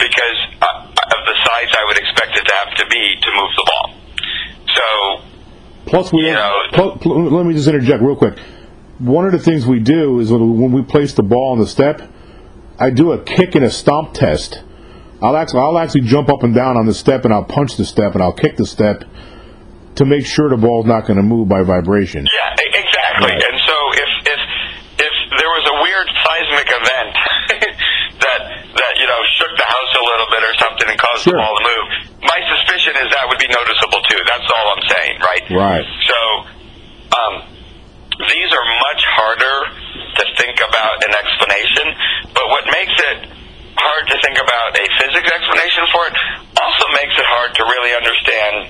because 0.09 0.38
uh, 0.64 0.88
of 0.96 1.20
the 1.29 1.37
size 1.44 1.68
I 1.76 1.85
would 1.85 1.98
expect 1.98 2.38
it 2.40 2.44
to 2.48 2.55
have 2.57 2.72
to 2.72 2.87
be 2.88 3.20
to 3.20 3.29
move 3.37 3.53
the 3.53 3.66
ball. 3.68 3.87
So, 4.64 4.85
plus 5.85 6.11
we 6.11 6.24
you 6.24 6.33
know, 6.33 6.57
pl- 6.72 6.96
pl- 6.96 7.31
let 7.37 7.44
me 7.44 7.53
just 7.53 7.68
interject 7.68 8.03
real 8.03 8.16
quick. 8.16 8.38
One 8.96 9.26
of 9.26 9.33
the 9.33 9.40
things 9.40 9.66
we 9.66 9.81
do 9.81 10.20
is 10.20 10.33
when 10.33 10.72
we 10.72 10.81
place 10.81 11.12
the 11.12 11.22
ball 11.22 11.53
on 11.53 11.59
the 11.59 11.66
step, 11.66 12.00
I 12.79 12.88
do 12.88 13.12
a 13.12 13.22
kick 13.22 13.57
and 13.57 13.64
a 13.66 13.70
stomp 13.70 14.14
test. 14.14 14.62
I'll 15.20 15.37
actually 15.37 15.61
I'll 15.61 15.79
actually 15.79 16.09
jump 16.09 16.31
up 16.31 16.44
and 16.44 16.55
down 16.55 16.79
on 16.79 16.87
the 16.87 16.94
step 16.94 17.26
and 17.26 17.35
I'll 17.35 17.44
punch 17.44 17.76
the 17.76 17.85
step 17.85 18.14
and 18.14 18.22
I'll 18.22 18.33
kick 18.33 18.57
the 18.57 18.64
step 18.64 19.05
to 19.96 20.05
make 20.05 20.26
sure 20.26 20.48
the 20.48 20.61
ball's 20.61 20.87
not 20.87 21.07
going 21.07 21.18
to 21.18 21.26
move 21.26 21.48
by 21.48 21.62
vibration. 21.62 22.26
Yeah, 22.26 22.79
exactly. 22.79 23.35
Right. 23.35 23.42
And 23.42 23.57
so 23.66 23.76
if 23.98 24.11
if 24.26 24.40
if 25.00 25.14
there 25.38 25.50
was 25.50 25.64
a 25.66 25.76
weird 25.83 26.09
seismic 26.22 26.68
event 26.70 27.12
that 28.22 28.40
that 28.76 28.92
you 29.00 29.07
know 29.07 29.20
shook 29.40 29.53
the 29.57 29.68
house 29.68 29.92
a 29.98 30.05
little 30.05 30.29
bit 30.31 30.42
or 30.46 30.55
something 30.61 30.87
and 30.88 30.98
caused 30.98 31.24
sure. 31.26 31.35
the 31.35 31.42
ball 31.42 31.55
to 31.59 31.64
move, 31.64 31.87
my 32.22 32.40
suspicion 32.48 32.94
is 33.00 33.09
that 33.11 33.24
would 33.29 33.40
be 33.40 33.50
noticeable 33.50 34.00
too. 34.07 34.20
That's 34.24 34.48
all 34.48 34.66
I'm 34.76 34.85
saying, 34.88 35.14
right? 35.20 35.44
Right. 35.50 35.87
So 36.07 36.18
um, 37.11 37.35
these 38.29 38.50
are 38.53 38.66
much 38.66 39.03
harder 39.16 39.57
to 40.20 40.24
think 40.37 40.57
about 40.61 40.96
an 41.05 41.12
explanation. 41.16 41.87
But 42.35 42.46
what 42.53 42.64
makes 42.68 42.96
it 43.12 43.18
hard 43.81 44.05
to 44.12 44.16
think 44.20 44.37
about 44.37 44.76
a 44.76 44.85
physics 45.00 45.29
explanation 45.31 45.85
for 45.88 46.03
it 46.11 46.14
also 46.59 46.87
makes 47.00 47.14
it 47.16 47.26
hard 47.26 47.50
to 47.57 47.62
really 47.64 47.92
understand 47.96 48.68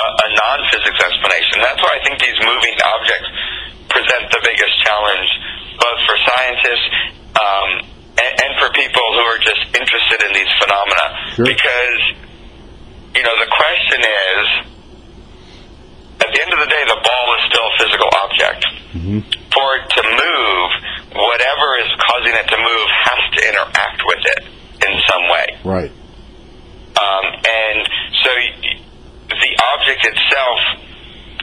a, 0.00 0.06
a 0.26 0.28
non-physics 0.36 1.00
explanation. 1.00 1.62
That's 1.62 1.80
why 1.80 1.92
I 1.96 2.00
think 2.04 2.09
these 2.20 2.38
moving 2.44 2.76
objects 2.84 3.28
present 3.88 4.30
the 4.30 4.40
biggest 4.44 4.74
challenge, 4.84 5.28
both 5.80 6.00
for 6.06 6.16
scientists 6.22 6.88
um, 7.34 7.68
and, 8.20 8.32
and 8.44 8.50
for 8.60 8.68
people 8.76 9.02
who 9.18 9.24
are 9.26 9.40
just 9.42 9.64
interested 9.74 10.20
in 10.28 10.32
these 10.36 10.52
phenomena. 10.60 11.06
Sure. 11.34 11.46
Because, 11.48 12.02
you 13.16 13.24
know, 13.24 13.34
the 13.40 13.50
question 13.50 14.00
is, 14.04 14.44
at 16.20 16.28
the 16.30 16.40
end 16.44 16.52
of 16.52 16.60
the 16.60 16.70
day, 16.70 16.84
the 16.84 17.00
ball 17.00 17.26
is 17.34 17.42
still 17.48 17.66
a 17.66 17.74
physical 17.80 18.10
object. 18.22 18.62
Mm-hmm. 18.92 19.20
For 19.50 19.66
it 19.80 19.84
to 19.88 20.02
move, 20.04 20.68
whatever 21.16 21.66
is 21.80 21.90
causing 21.98 22.34
it 22.36 22.46
to 22.46 22.58
move 22.60 22.88
has 23.08 23.20
to 23.34 23.40
interact 23.48 24.00
with 24.04 24.22
it 24.36 24.40
in 24.86 24.92
some 25.08 25.24
way. 25.32 25.46
Right. 25.64 25.92
Um, 27.00 27.26
and 27.40 27.88
so 28.22 28.30
the 29.30 29.52
object 29.74 30.04
itself, 30.04 30.60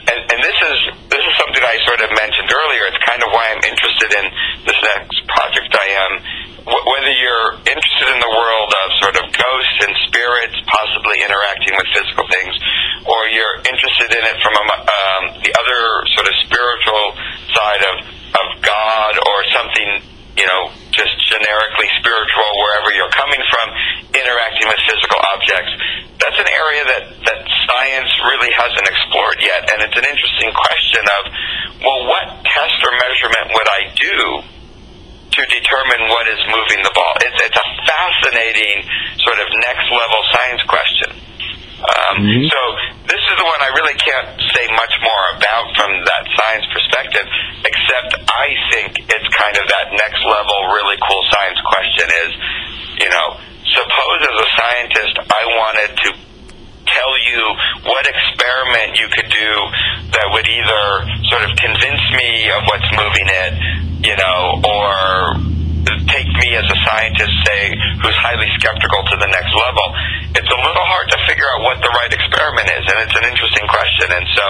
and, 0.08 0.20
and 0.32 0.38
this 0.40 0.58
is 0.58 0.78
this 1.12 1.20
is 1.20 1.34
something 1.36 1.62
I 1.62 1.76
sort 1.84 2.00
of 2.00 2.10
mentioned 2.16 2.48
earlier. 2.48 2.82
It's 2.88 3.02
kind 3.04 3.20
of 3.22 3.28
why 3.32 3.52
I'm 3.52 3.64
interested 3.64 4.10
in 4.16 4.24
this 4.64 4.78
next 4.94 5.16
project 5.28 5.70
I 5.76 5.88
am. 6.08 6.12
whether 6.68 7.12
you're 7.12 7.48
interested 7.64 8.08
in 8.12 8.20
the 8.20 8.32
world 8.32 8.70
of 8.72 8.86
sort 9.00 9.16
of 9.16 9.24
ghosts 9.32 9.78
and 9.88 9.92
spirits, 10.04 10.56
possibly 10.68 11.16
interacting 11.24 11.72
with 11.80 11.88
physical 11.96 12.28
things, 12.28 12.52
or 13.08 13.18
you're 13.32 13.56
interested 13.64 14.12
in 14.12 14.22
it 14.28 14.36
from 14.44 14.52
a, 14.52 14.64
um, 14.68 15.22
the 15.40 15.52
other 15.56 15.80
sort 16.12 16.26
of 16.28 16.34
spiritual 16.44 17.04
side 17.56 17.82
of 17.88 17.96
of 18.36 18.48
God 18.60 19.12
or 19.16 19.38
something, 19.56 20.04
you 20.36 20.46
know, 20.46 20.68
just 20.92 21.14
generically 21.32 21.88
spiritual 21.96 22.48
wherever 22.60 22.92
you're 22.92 23.14
coming 23.16 23.40
from, 23.48 23.66
interacting 24.12 24.68
with 24.68 24.80
physical 24.84 25.20
objects. 25.32 25.72
That's 26.20 26.38
an 26.38 26.50
area 26.50 26.82
that, 26.84 27.02
that 27.24 27.38
really 28.24 28.52
hasn't 28.54 28.86
explored 28.86 29.38
yet, 29.40 29.68
and 29.70 29.78
it's 29.84 29.98
an 29.98 30.06
interesting 30.06 30.50
question 30.54 31.04
of, 31.06 31.22
well, 31.82 32.00
what 32.08 32.26
test 32.46 32.78
or 32.82 32.92
measurement 32.96 33.46
would 33.54 33.68
I 33.68 33.82
do 33.94 34.16
to 35.38 35.40
determine 35.46 36.10
what 36.10 36.26
is 36.26 36.40
moving 36.50 36.80
the 36.82 36.94
ball? 36.94 37.14
It's, 37.22 37.38
it's 37.38 37.58
a 37.58 37.68
fascinating 37.86 38.82
sort 39.22 39.38
of 39.38 39.46
next 39.62 39.86
level 39.92 40.20
science 40.34 40.62
question. 40.66 41.10
Um, 41.78 42.14
mm-hmm. 42.26 42.42
So 42.50 42.60
this 43.06 43.22
is 43.22 43.34
the 43.38 43.46
one 43.46 43.60
I 43.62 43.70
really 43.70 43.94
can't 44.02 44.34
say 44.50 44.66
much 44.74 44.94
more 44.98 45.24
about 45.38 45.70
from 45.78 45.94
that 45.94 46.24
science 46.34 46.66
perspective, 46.74 47.22
except 47.62 47.88
except 47.88 48.30
I 48.30 48.46
think 48.72 48.88
it's 49.00 49.28
kind 49.34 49.56
of 49.56 49.64
that 49.68 49.86
next 49.92 50.22
level, 50.24 50.56
really 50.76 50.98
cool 51.08 51.22
science 51.32 51.60
question 51.64 52.06
is, 52.26 52.30
you 53.00 53.08
know, 53.10 53.36
suppose 53.64 54.20
as 54.22 54.36
a 54.38 54.48
scientist 54.56 55.14
I 55.28 55.42
wanted 55.56 55.90
to 56.04 56.27
tell 56.94 57.12
you 57.28 57.40
what 57.88 58.04
experiment 58.06 58.98
you 58.98 59.08
could 59.12 59.28
do 59.28 59.52
that 60.16 60.26
would 60.32 60.48
either 60.48 60.84
sort 61.28 61.44
of 61.44 61.52
convince 61.56 62.02
me 62.16 62.50
of 62.50 62.64
what's 62.66 62.88
moving 62.96 63.28
it, 63.28 63.52
you 64.04 64.16
know, 64.16 64.60
or 64.64 65.36
take 66.08 66.28
me 66.40 66.56
as 66.56 66.64
a 66.68 66.78
scientist, 66.84 67.32
say, 67.48 67.72
who's 68.00 68.16
highly 68.20 68.48
skeptical 68.60 69.00
to 69.12 69.16
the 69.16 69.28
next 69.28 69.52
level. 69.56 69.86
It's 70.36 70.48
a 70.48 70.60
little 70.60 70.86
hard 70.88 71.08
to 71.12 71.18
figure 71.28 71.46
out 71.56 71.60
what 71.64 71.78
the 71.80 71.92
right 71.92 72.12
experiment 72.12 72.68
is, 72.72 72.84
and 72.88 72.98
it's 73.04 73.16
an 73.16 73.24
interesting 73.28 73.66
question. 73.68 74.08
And 74.12 74.26
so 74.36 74.44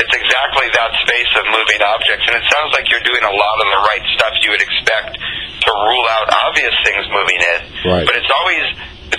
it's 0.00 0.14
exactly 0.14 0.68
that 0.72 0.90
space 1.04 1.32
of 1.36 1.44
moving 1.52 1.80
objects, 1.84 2.24
and 2.28 2.34
it 2.36 2.44
sounds 2.48 2.72
like 2.76 2.88
you're 2.88 3.04
doing 3.04 3.24
a 3.24 3.34
lot 3.34 3.56
of 3.60 3.68
the 3.68 3.80
right 3.92 4.04
stuff 4.16 4.32
you 4.44 4.50
would 4.52 4.64
expect 4.64 5.20
to 5.20 5.70
rule 5.72 6.06
out 6.08 6.26
obvious 6.48 6.72
things 6.84 7.04
moving 7.12 7.40
in. 7.40 7.60
Right. 7.84 8.04
But 8.08 8.16
it's 8.16 8.32
always 8.32 8.64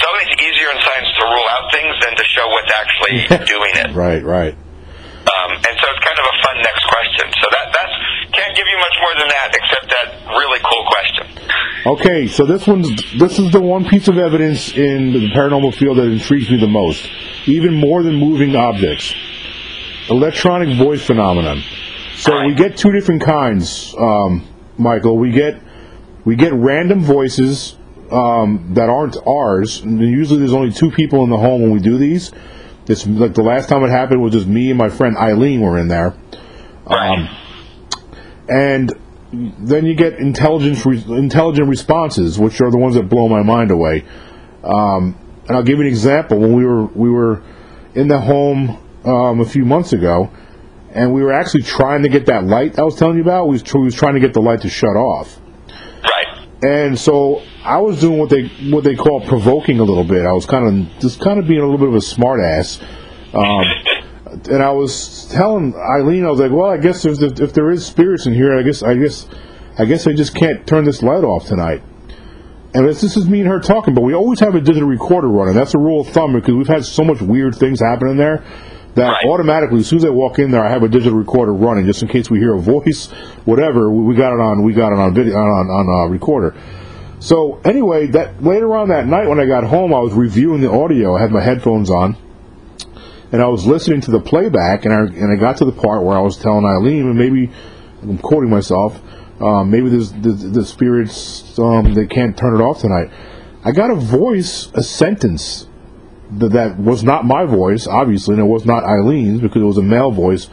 it's 0.02 0.10
always 0.10 0.34
easier 0.42 0.70
in 0.74 0.82
science 0.82 1.10
to 1.14 1.24
rule 1.30 1.48
out 1.54 1.72
things 1.72 1.94
than 2.02 2.16
to 2.18 2.26
show 2.26 2.48
what's 2.50 2.74
actually 2.74 3.46
doing 3.54 3.74
it. 3.86 3.94
Right, 3.94 4.24
right. 4.24 4.54
Um, 5.22 5.52
and 5.54 5.74
so 5.78 5.86
it's 5.86 6.02
kind 6.02 6.18
of 6.18 6.26
a 6.26 6.36
fun 6.42 6.58
next 6.58 6.86
question. 6.90 7.30
So 7.38 7.46
that 7.52 7.68
that's 7.70 7.96
can't 8.34 8.58
give 8.58 8.66
you 8.66 8.78
much 8.82 8.98
more 8.98 9.14
than 9.20 9.28
that, 9.30 9.50
except 9.54 9.86
that 9.94 10.36
really 10.36 10.60
cool 10.66 10.86
question. 10.90 11.26
Okay, 11.86 12.28
so 12.28 12.46
this 12.46 12.66
one's 12.66 12.90
this 13.20 13.38
is 13.38 13.52
the 13.52 13.62
one 13.62 13.86
piece 13.86 14.08
of 14.08 14.18
evidence 14.18 14.74
in 14.74 15.14
the 15.14 15.30
paranormal 15.30 15.76
field 15.76 15.98
that 15.98 16.08
intrigues 16.08 16.50
me 16.50 16.58
the 16.58 16.68
most, 16.68 17.08
even 17.46 17.76
more 17.76 18.02
than 18.02 18.16
moving 18.16 18.56
objects. 18.56 19.14
Electronic 20.10 20.76
voice 20.78 21.06
phenomenon. 21.06 21.62
So 22.16 22.46
we 22.46 22.56
get 22.56 22.76
two 22.76 22.92
different 22.92 23.22
kinds, 23.22 23.94
um, 24.00 24.48
Michael. 24.80 25.18
We 25.18 25.30
get 25.30 25.62
we 26.26 26.36
get 26.36 26.54
random 26.54 27.02
voices 27.02 27.78
um, 28.12 28.74
that 28.74 28.89
aren't 28.89 29.17
ours. 29.28 29.82
And 29.82 30.00
usually, 30.00 30.39
there's 30.39 30.54
only 30.54 30.71
two 30.71 30.91
people 30.91 31.24
in 31.24 31.30
the 31.30 31.38
home 31.38 31.62
when 31.62 31.71
we 31.71 31.80
do 31.80 31.97
these. 31.97 32.32
It's 32.88 33.06
like 33.06 33.34
the 33.34 33.43
last 33.43 33.69
time 33.69 33.84
it 33.84 33.89
happened 33.89 34.21
was 34.21 34.34
just 34.34 34.47
me 34.47 34.69
and 34.69 34.78
my 34.78 34.89
friend 34.89 35.15
Eileen 35.17 35.62
were 35.62 35.78
in 35.78 35.88
there. 35.88 36.15
Right. 36.86 37.30
and 38.50 38.91
then 39.32 39.86
you 39.86 39.95
get 39.95 40.19
intelligent 40.19 40.84
re- 40.86 41.17
intelligent 41.17 41.69
responses, 41.69 42.38
which 42.38 42.60
are 42.60 42.69
the 42.69 42.78
ones 42.78 42.95
that 42.95 43.08
blow 43.08 43.30
my 43.30 43.43
mind 43.43 43.71
away. 43.71 44.04
Um, 44.63 45.17
and 45.47 45.56
I'll 45.56 45.63
give 45.63 45.78
you 45.78 45.86
an 45.86 45.88
example. 45.88 46.39
When 46.39 46.54
we 46.54 46.65
were 46.65 46.86
we 46.86 47.10
were 47.10 47.41
in 47.95 48.08
the 48.08 48.19
home 48.19 48.78
um, 49.06 49.39
a 49.39 49.45
few 49.45 49.63
months 49.63 49.93
ago, 49.93 50.32
and 50.91 51.13
we 51.13 51.24
were 51.24 51.32
actually 51.32 51.63
trying 51.63 52.04
to 52.04 52.10
get 52.10 52.26
that 52.26 52.43
light 52.43 52.78
I 52.78 52.84
was 52.84 52.95
telling 52.95 53.15
you 53.15 53.24
about. 53.24 53.45
We 53.45 53.54
was, 53.54 53.63
tr- 53.63 53.78
we 53.78 53.86
was 53.86 53.95
trying 53.95 54.15
to 54.15 54.19
get 54.19 54.34
the 54.34 54.41
light 54.41 54.62
to 54.62 54.69
shut 54.69 54.97
off, 54.97 55.39
right. 56.04 56.47
and 56.62 57.00
so 57.00 57.41
I 57.63 57.78
was 57.78 58.00
doing 58.00 58.17
what 58.17 58.30
they 58.30 58.47
what 58.69 58.84
they 58.84 58.95
call 58.95 59.21
provoking 59.21 59.80
a 59.80 59.84
little 59.84 60.04
bit. 60.04 60.26
I 60.26 60.32
was 60.32 60.45
kind 60.45 60.67
of 60.67 61.00
just 61.00 61.19
kind 61.19 61.39
of 61.39 61.47
being 61.47 61.62
a 61.62 61.65
little 61.65 61.78
bit 61.78 61.89
of 61.89 61.93
a 61.93 61.97
smartass. 61.97 62.82
Um, 63.34 64.41
and 64.50 64.63
I 64.63 64.71
was 64.71 65.28
telling 65.32 65.76
Eileen, 65.76 66.26
I 66.26 66.30
was 66.30 66.39
like, 66.39 66.52
"Well, 66.52 66.69
I 66.69 66.78
guess 66.78 67.06
if, 67.06 67.21
if, 67.21 67.39
if 67.39 67.54
there 67.54 67.69
is 67.69 67.86
spirits 67.86 68.26
in 68.26 68.34
here, 68.34 68.58
I 68.58 68.63
guess 68.63 68.82
I 68.82 68.95
guess 68.95 69.28
I 69.78 69.86
guess 69.86 70.08
I 70.08 70.13
just 70.13 70.36
can't 70.36 70.65
turn 70.65 70.86
this 70.86 71.04
light 71.04 71.24
off 71.24 71.45
tonight." 71.45 71.84
And 72.74 72.88
this, 72.88 73.02
this 73.02 73.17
is 73.17 73.28
me 73.28 73.41
and 73.41 73.50
her 73.50 73.60
talking, 73.60 73.93
but 73.93 74.02
we 74.02 74.13
always 74.13 74.39
have 74.39 74.56
a 74.56 74.62
digital 74.62 74.88
recorder 74.88 75.28
running. 75.28 75.54
That's 75.54 75.74
a 75.74 75.78
rule 75.78 76.02
of 76.02 76.08
thumb 76.08 76.34
because 76.34 76.56
we've 76.56 76.67
had 76.67 76.86
so 76.86 77.04
much 77.04 77.21
weird 77.21 77.56
things 77.56 77.82
happen 77.82 78.08
in 78.08 78.15
there 78.15 78.45
that 78.95 79.10
Right. 79.10 79.26
automatically, 79.28 79.80
as 79.80 79.88
soon 79.88 79.97
as 79.97 80.06
I 80.06 80.10
walk 80.10 80.39
in 80.39 80.52
there, 80.52 80.63
I 80.63 80.69
have 80.69 80.82
a 80.84 80.88
digital 80.88 81.17
recorder 81.17 81.54
running 81.54 81.86
just 81.86 82.02
in 82.02 82.08
case 82.08 82.30
we 82.30 82.39
hear 82.39 82.54
a 82.54 82.60
voice, 82.60 83.08
whatever. 83.43 83.91
We 83.91 84.15
got 84.15 84.34
it 84.34 84.39
on, 84.39 84.63
we 84.63 84.74
got 84.74 84.93
it 84.93 85.00
on 85.00 85.13
video 85.13 85.36
on 85.36 85.69
on 85.69 86.08
uh, 86.08 86.10
recorder. 86.10 86.56
So 87.22 87.62
anyway, 87.64 88.08
that 88.08 88.44
later 88.44 88.76
on 88.76 88.90
that 88.90 89.08
night 89.08 89.30
when 89.30 89.40
I 89.40 89.46
got 89.46 89.64
home, 89.64 89.94
I 89.94 90.00
was 90.00 90.14
reviewing 90.14 90.60
the 90.60 90.72
audio. 90.72 91.16
I 91.16 91.22
had 91.22 91.32
my 91.32 91.42
headphones 91.42 91.90
on 91.90 92.18
and 93.32 93.42
I 93.42 93.48
was 93.48 93.66
listening 93.66 94.02
to 94.02 94.12
the 94.12 94.20
playback, 94.20 94.86
and 94.86 94.94
I 94.94 95.00
and 95.02 95.32
I 95.32 95.36
got 95.40 95.58
to 95.58 95.66
the 95.66 95.72
part 95.72 96.04
where 96.04 96.18
I 96.18 96.22
was 96.22 96.38
telling 96.38 96.66
Eileen, 96.66 97.08
and 97.08 97.18
maybe 97.18 97.50
I'm 98.02 98.18
quoting 98.18 98.50
myself, 98.50 99.00
um, 99.40 99.72
maybe 99.72 99.90
there's 99.90 100.12
the, 100.12 100.32
the 100.32 100.66
spirits 100.66 101.58
um, 101.58 101.94
they 101.94 102.08
can't 102.08 102.38
turn 102.38 102.60
it 102.60 102.64
off 102.64 102.80
tonight. 102.80 103.12
I 103.64 103.72
got 103.72 103.92
a 103.92 103.96
voice, 103.96 104.72
a 104.74 104.84
sentence 104.84 105.68
that, 106.32 106.50
that 106.50 106.78
was 106.78 107.04
not 107.04 107.26
my 107.26 107.46
voice, 107.46 107.88
obviously, 107.88 108.34
and 108.34 108.44
it 108.44 108.48
was 108.48 108.66
not 108.66 108.84
Eileen's 108.84 109.40
because 109.40 109.62
it 109.62 109.66
was 109.66 109.78
a 109.78 109.84
male 109.84 110.12
voice. 110.12 110.50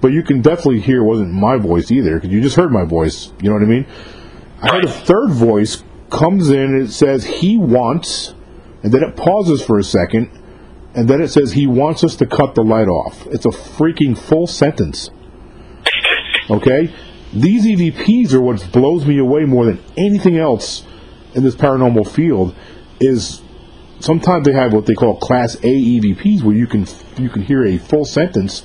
But 0.00 0.12
you 0.12 0.22
can 0.22 0.42
definitely 0.42 0.80
hear 0.80 1.00
it 1.00 1.04
wasn't 1.04 1.32
my 1.32 1.56
voice 1.56 1.90
either 1.90 2.16
because 2.16 2.30
you 2.30 2.40
just 2.40 2.56
heard 2.56 2.70
my 2.70 2.84
voice. 2.84 3.32
You 3.40 3.48
know 3.48 3.54
what 3.54 3.62
I 3.62 3.66
mean? 3.66 3.86
I 4.60 4.68
heard 4.68 4.84
a 4.84 4.90
third 4.90 5.30
voice 5.30 5.82
comes 6.14 6.50
in 6.50 6.60
and 6.60 6.82
it 6.82 6.92
says 6.92 7.24
he 7.24 7.58
wants, 7.58 8.34
and 8.82 8.92
then 8.92 9.02
it 9.02 9.16
pauses 9.16 9.62
for 9.64 9.78
a 9.78 9.84
second, 9.84 10.30
and 10.94 11.08
then 11.08 11.20
it 11.20 11.28
says 11.28 11.52
he 11.52 11.66
wants 11.66 12.04
us 12.04 12.16
to 12.16 12.26
cut 12.26 12.54
the 12.54 12.62
light 12.62 12.88
off. 12.88 13.26
It's 13.26 13.44
a 13.44 13.50
freaking 13.50 14.16
full 14.16 14.46
sentence. 14.46 15.10
Okay? 16.48 16.94
These 17.32 17.66
EVPs 17.66 18.32
are 18.32 18.40
what 18.40 18.70
blows 18.72 19.04
me 19.04 19.18
away 19.18 19.44
more 19.44 19.64
than 19.64 19.82
anything 19.96 20.38
else 20.38 20.86
in 21.34 21.42
this 21.42 21.56
paranormal 21.56 22.08
field 22.08 22.54
is 23.00 23.42
sometimes 23.98 24.46
they 24.46 24.52
have 24.52 24.72
what 24.72 24.86
they 24.86 24.94
call 24.94 25.16
class 25.16 25.56
A 25.56 25.58
EVPs 25.66 26.42
where 26.44 26.54
you 26.54 26.68
can 26.68 26.86
you 27.16 27.28
can 27.28 27.42
hear 27.42 27.64
a 27.64 27.76
full 27.78 28.04
sentence 28.04 28.64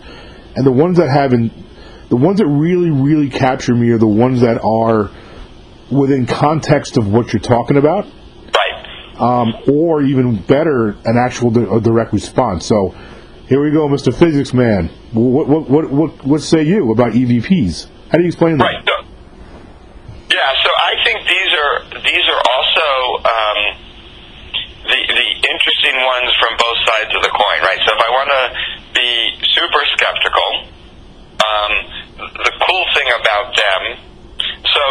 and 0.56 0.66
the 0.66 0.72
ones 0.72 0.98
that 0.98 1.10
have 1.10 1.34
in, 1.34 1.52
the 2.10 2.16
ones 2.16 2.38
that 2.38 2.46
really 2.46 2.92
really 2.92 3.30
capture 3.30 3.74
me 3.74 3.90
are 3.90 3.98
the 3.98 4.06
ones 4.06 4.42
that 4.42 4.62
are 4.64 5.10
within 5.91 6.25
context 6.25 6.97
of 6.97 7.12
what 7.12 7.34
you're 7.34 7.41
talking 7.41 7.78
about 7.78 8.06
Right. 8.06 9.19
um, 9.19 9.56
or 9.71 10.02
even 10.02 10.38
better, 10.38 10.95
an 11.06 11.17
actual 11.17 11.52
di- 11.52 11.80
direct 11.82 12.13
response. 12.13 12.65
So 12.65 12.95
here 13.47 13.62
we 13.62 13.71
go, 13.71 13.88
Mr. 13.88 14.13
Physics 14.13 14.54
Man. 14.54 14.89
What 15.13 15.47
what 15.47 15.69
what 15.69 15.89
what, 15.89 16.25
what 16.25 16.41
say 16.41 16.63
you 16.63 16.91
about 16.91 17.13
EVPs? 17.13 17.88
How 18.12 18.17
do 18.17 18.23
you 18.23 18.28
explain 18.28 18.58
that? 18.58 18.65
Right. 18.65 18.86
Yeah. 20.30 20.54
So 20.63 20.69
I 20.69 20.93
think 21.04 21.25
these 21.25 21.52
are 21.58 22.02
these 22.06 22.25
are 22.30 22.41
also 22.54 22.88
um, 23.25 23.60
the 24.86 24.99
the 25.17 25.28
interesting 25.49 25.97
ones 25.97 26.30
from 26.38 26.54
both 26.58 26.80
sides 26.86 27.12
of 27.15 27.21
the 27.23 27.34
coin, 27.34 27.60
right? 27.65 27.80
So 27.86 27.89
if 27.93 28.02
I 28.06 28.12
want 28.13 28.30
to 28.30 28.43
be 28.93 29.10
super 29.58 29.82
skeptical, 29.97 30.49
um, 31.41 31.71
the 32.17 32.54
cool 32.67 32.86
thing 32.95 33.08
about 33.19 33.56
them. 33.56 33.82
So, 34.39 34.84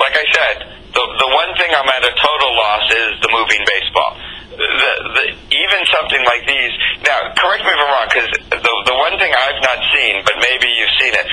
like 0.00 0.14
I 0.16 0.26
said, 0.32 0.56
the 0.92 1.04
the 1.04 1.28
one 1.32 1.50
thing 1.60 1.70
I'm 1.72 1.88
at 1.88 2.02
a 2.04 2.12
total 2.16 2.50
loss 2.56 2.86
is 2.90 3.10
the 3.24 3.30
moving 3.32 3.62
baseball. 3.64 4.12
The, 4.56 4.64
the 5.12 5.24
even 5.52 5.80
something 5.92 6.22
like 6.24 6.48
these. 6.48 6.72
Now, 7.04 7.28
correct 7.36 7.60
me 7.64 7.72
if 7.72 7.80
I'm 7.80 7.90
wrong, 7.92 8.08
because 8.08 8.28
the 8.48 8.72
the 8.88 8.96
one 8.96 9.14
thing 9.20 9.28
I've 9.32 9.60
not 9.60 9.78
seen, 9.92 10.24
but 10.24 10.40
maybe 10.40 10.68
you've 10.72 10.96
seen 10.96 11.12
it. 11.12 11.26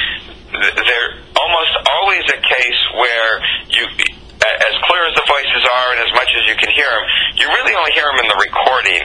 th- 0.51 0.75
They're 0.75 1.11
almost 1.39 1.73
always 1.87 2.23
a 2.35 2.39
case 2.43 2.81
where 2.99 3.31
you, 3.71 3.83
as 4.43 4.75
clear 4.83 5.07
as 5.07 5.15
the 5.15 5.23
voices 5.23 5.63
are, 5.71 5.87
and 5.95 5.99
as 6.03 6.11
much 6.19 6.35
as 6.35 6.43
you 6.51 6.55
can 6.59 6.67
hear 6.75 6.91
them, 6.91 7.05
you 7.39 7.47
really 7.47 7.71
only 7.79 7.95
hear 7.95 8.11
them 8.11 8.19
in 8.19 8.27
the 8.27 8.39
recording. 8.43 8.99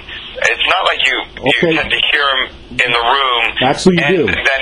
It's 0.50 0.66
not 0.66 0.82
like 0.90 0.98
you 1.06 1.16
Okay. 1.38 1.54
you 1.54 1.78
tend 1.78 1.90
to 1.94 2.00
hear 2.10 2.26
them 2.26 2.42
in 2.82 2.90
the 2.90 3.04
room. 3.06 3.42
Actually, 3.62 4.02
you 4.02 4.06
and 4.06 4.14
do. 4.18 4.22
Then 4.34 4.34
have 4.34 4.42
the 4.42 4.42
record. 4.42 4.57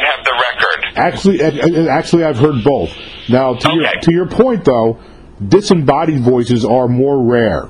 Actually, 0.97 1.43
actually, 1.89 2.25
I've 2.25 2.39
heard 2.39 2.65
both. 2.65 2.91
Now, 3.29 3.55
to 3.55 3.75
your 3.75 3.85
to 4.03 4.13
your 4.13 4.27
point 4.27 4.65
though, 4.65 4.99
disembodied 5.47 6.21
voices 6.21 6.65
are 6.65 6.89
more 6.89 7.23
rare, 7.23 7.69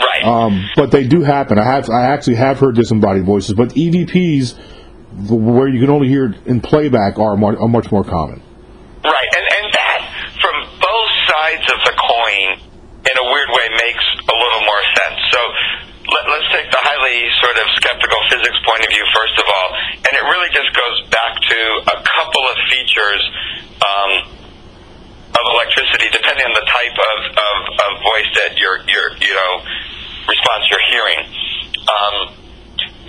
Right. 0.00 0.24
um, 0.24 0.68
but 0.76 0.90
they 0.90 1.06
do 1.06 1.22
happen. 1.22 1.58
I 1.58 1.64
have 1.64 1.88
I 1.90 2.06
actually 2.06 2.36
have 2.36 2.58
heard 2.58 2.74
disembodied 2.74 3.24
voices, 3.24 3.54
but 3.54 3.70
EVPs, 3.70 4.56
where 5.28 5.68
you 5.68 5.80
can 5.80 5.90
only 5.90 6.08
hear 6.08 6.34
in 6.46 6.60
playback, 6.60 7.18
are, 7.18 7.36
more, 7.36 7.58
are 7.60 7.68
much 7.68 7.90
more 7.92 8.04
common. 8.04 8.42
Right, 9.04 9.30
and 9.36 9.44
and 9.62 9.66
that 9.72 10.00
from 10.40 10.56
both 10.80 11.12
sides 11.30 11.66
of 11.72 11.78
the 11.86 11.94
coin, 11.94 12.58
in 13.06 13.14
a 13.16 13.24
weird 13.30 13.50
way, 13.54 13.66
makes 13.78 14.04
a 14.28 14.34
little 14.34 14.62
more 14.66 14.82
sense. 14.98 15.18
So 15.30 15.40
let, 16.10 16.24
let's 16.26 16.48
take 16.52 16.68
the 16.72 16.82
highly 16.82 17.18
sort 17.40 17.56
of 17.62 17.66
skeptical 17.78 18.18
physics 18.32 18.58
point 18.66 18.82
of 18.82 18.90
view 18.90 19.04
first 19.14 19.36
of 19.38 19.46
all, 19.46 19.68
and 20.04 20.12
it 20.18 20.24
really 20.26 20.50
just 20.50 20.70
goes 20.74 20.96
back 21.14 21.32
to 21.38 21.58
a 21.94 21.96
couple 22.40 22.52
of 22.52 22.58
features 22.70 23.22
um, 23.84 24.12
of 25.30 25.44
electricity, 25.54 26.08
depending 26.12 26.44
on 26.46 26.54
the 26.54 26.66
type 26.66 26.96
of, 26.96 27.18
of, 27.36 27.56
of 27.68 27.90
voice 28.02 28.30
that 28.36 28.56
you're 28.56 28.80
you're 28.88 29.12
you 29.20 29.34
know 29.34 29.52
response 30.28 30.64
you're 30.70 30.86
hearing. 30.90 31.20
Um, 31.84 32.16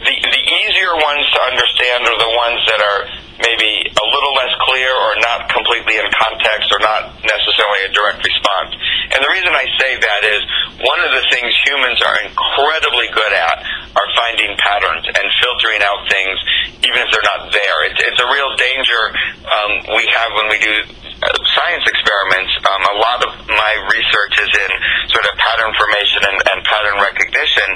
the 0.03 0.15
the 0.15 0.43
easier 0.63 0.93
ones 0.95 1.25
to 1.31 1.39
understand 1.47 2.07
are 2.07 2.19
the 2.19 2.33
ones 2.35 2.59
that 2.67 2.81
are 2.81 3.01
maybe 3.41 3.71
a 3.89 4.05
little 4.05 4.33
less 4.37 4.53
clear 4.69 4.89
or 4.89 5.13
not 5.21 5.49
completely 5.49 5.97
in 5.97 6.07
context 6.13 6.69
or 6.71 6.79
not 6.79 7.13
necessarily 7.25 7.81
a 7.85 7.91
direct 7.91 8.21
response. 8.21 8.71
And 9.13 9.19
the 9.19 9.31
reason 9.33 9.51
I 9.51 9.65
say 9.81 9.97
that 9.97 10.21
is 10.23 10.41
one 10.81 11.01
of 11.03 11.11
the 11.11 11.23
things 11.33 11.49
humans 11.65 11.99
are 12.01 12.17
incredibly 12.23 13.09
good 13.11 13.33
at 13.33 13.57
are 13.97 14.09
finding 14.15 14.55
patterns 14.57 15.03
and 15.03 15.25
filtering 15.43 15.81
out 15.83 16.07
things, 16.07 16.37
even 16.85 16.97
if 17.03 17.09
they're 17.11 17.29
not 17.35 17.51
there. 17.51 17.77
It's, 17.91 17.99
it's 17.99 18.21
a 18.21 18.29
real 18.31 18.55
danger 18.55 19.01
um, 19.43 19.71
we 19.99 20.05
have 20.15 20.29
when 20.39 20.47
we 20.47 20.57
do 20.63 20.73
uh, 21.21 21.27
science 21.53 21.85
experiments. 21.85 22.51
Um, 22.65 22.81
a 22.81 22.97
lot 22.97 23.19
of 23.25 23.31
my 23.51 23.73
research 23.91 24.35
is 24.41 24.51
in 24.53 24.71
sort 25.11 25.25
of 25.27 25.33
pattern 25.35 25.71
formation 25.75 26.21
and, 26.23 26.37
and 26.55 26.57
pattern 26.63 26.97
recognition, 27.03 27.69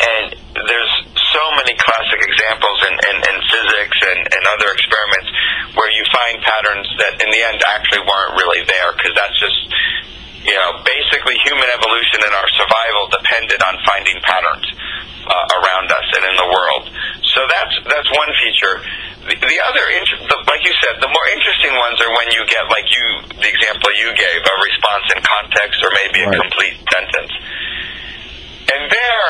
and 0.00 0.26
there's 0.66 0.94
so 1.30 1.44
many 1.62 1.78
classic 1.78 2.18
examples 2.18 2.78
in, 2.90 2.94
in, 2.98 3.16
in 3.22 3.36
physics 3.46 3.98
and, 4.02 4.20
and 4.34 4.42
other 4.50 4.68
experiments 4.74 5.30
where 5.78 5.90
you 5.94 6.02
find 6.10 6.42
patterns 6.42 6.90
that 6.98 7.22
in 7.22 7.29
the 7.29 7.29
end 7.42 7.62
actually 7.66 8.04
weren't 8.04 8.34
really 8.36 8.62
there 8.64 8.92
because 8.96 9.14
that's 9.16 9.38
just 9.40 9.58
you 10.40 10.56
know, 10.56 10.80
basically 10.80 11.36
human 11.44 11.68
evolution 11.68 12.18
and 12.24 12.32
our 12.32 12.48
survival 12.56 13.12
depended 13.12 13.60
on 13.60 13.76
finding 13.84 14.16
patterns 14.24 14.66
uh, 15.28 15.58
around 15.60 15.92
us 15.92 16.06
and 16.16 16.24
in 16.32 16.36
the 16.40 16.48
world. 16.48 16.84
So 17.36 17.44
that's 17.44 17.74
that's 17.84 18.10
one 18.16 18.32
feature. 18.40 18.74
The, 19.20 19.36
the 19.36 19.58
other, 19.68 19.84
inter- 19.92 20.24
the, 20.24 20.36
like 20.48 20.64
you 20.64 20.72
said, 20.80 20.96
the 20.96 21.12
more 21.12 21.26
interesting 21.36 21.76
ones 21.76 22.00
are 22.00 22.08
when 22.16 22.32
you 22.32 22.40
get, 22.48 22.64
like 22.72 22.88
you, 22.88 23.06
the 23.36 23.50
example 23.52 23.92
you 24.00 24.16
gave, 24.16 24.40
a 24.40 24.54
response 24.64 25.06
in 25.12 25.20
context 25.20 25.76
or 25.84 25.92
maybe 25.92 26.24
a 26.24 26.30
complete 26.32 26.80
sentence. 26.88 27.32
And 28.72 28.88
there, 28.88 29.28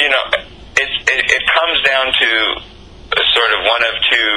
you 0.00 0.08
know, 0.08 0.24
it, 0.72 0.88
it, 0.88 1.20
it 1.20 1.42
comes 1.52 1.78
down 1.84 2.06
to 2.16 2.28
sort 3.36 3.50
of 3.54 3.60
one 3.60 3.82
of 3.92 3.94
two 4.08 4.32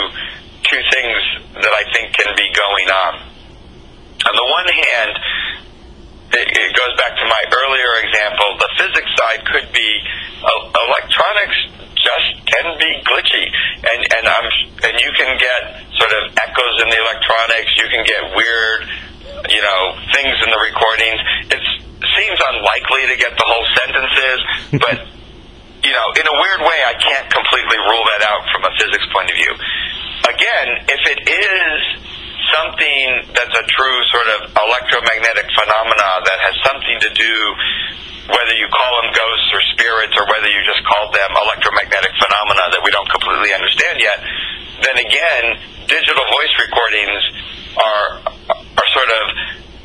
two 0.67 0.81
things 0.93 1.17
that 1.63 1.73
I 1.73 1.83
think 1.95 2.13
can 2.13 2.35
be 2.35 2.45
going 2.53 2.87
on. 2.91 3.13
On 4.29 4.35
the 4.35 4.47
one 4.51 4.67
hand, 4.67 5.15
it, 6.33 6.45
it 6.45 6.71
goes 6.77 6.93
back 7.01 7.17
to 7.17 7.25
my 7.25 7.41
earlier 7.49 7.91
example. 8.05 8.47
The 8.61 8.69
physics 8.77 9.11
side 9.17 9.41
could 9.49 9.67
be 9.73 9.89
uh, 10.45 10.85
electronics 10.85 11.57
just 11.97 12.29
can 12.47 12.77
be 12.77 12.89
glitchy, 13.03 13.45
and 13.83 13.99
and 14.13 14.25
I'm 14.29 14.47
and 14.87 14.93
you 15.01 15.11
can 15.17 15.35
get 15.35 15.61
sort 15.97 16.13
of 16.15 16.31
echoes 16.37 16.75
in 16.85 16.87
the 16.87 16.99
electronics. 17.01 17.71
You 17.75 17.87
can 17.91 18.03
get 18.05 18.21
weird, 18.37 18.81
you 19.51 19.61
know, 19.61 19.81
things 20.13 20.35
in 20.45 20.49
the 20.53 20.61
recordings. 20.61 21.19
It 21.49 21.63
seems 22.15 22.39
unlikely 22.39 22.98
to 23.09 23.17
get 23.17 23.33
the 23.35 23.47
whole 23.47 23.67
sentences, 23.77 24.39
but 24.79 24.97
you 25.85 25.93
know, 25.95 26.07
in 26.15 26.25
a 26.27 26.35
weird 26.35 26.61
way, 26.61 26.79
I 26.85 26.95
can't 26.99 27.27
completely 27.31 27.79
rule 27.79 28.05
that 28.15 28.21
out 28.27 28.43
from 28.51 28.67
a 28.67 28.71
physics 28.77 29.07
point 29.15 29.31
of 29.31 29.35
view. 29.35 29.53
Again, 30.27 30.67
if 30.91 31.01
it 31.07 31.19
is 31.25 31.77
something 32.51 33.05
that's 33.31 33.55
a 33.55 33.65
true 33.69 33.97
sort 34.11 34.27
of 34.37 34.39
electromagnetic 34.53 35.47
phenomena 35.55 36.09
that 36.25 36.39
has 36.49 36.55
something 36.65 36.97
to 36.99 37.11
do, 37.15 37.33
whether 38.29 38.53
you 38.53 38.67
call 38.69 38.91
them 39.01 39.09
ghosts 39.15 39.49
or 39.55 39.61
spirits 39.73 40.13
or 40.17 40.25
whether 40.29 40.49
you 40.49 40.61
just 40.65 40.83
call 40.85 41.09
them 41.09 41.29
electromagnetic 41.47 42.13
phenomena 42.17 42.63
that 42.75 42.81
we 42.83 42.91
don't 42.91 43.09
completely 43.09 43.53
understand 43.53 43.97
yet, 44.01 44.19
then 44.83 44.97
again, 44.99 45.45
digital 45.87 46.25
voice 46.29 46.53
recordings 46.59 47.21
are 47.79 48.09
are 48.49 48.89
sort 48.93 49.09
of 49.09 49.23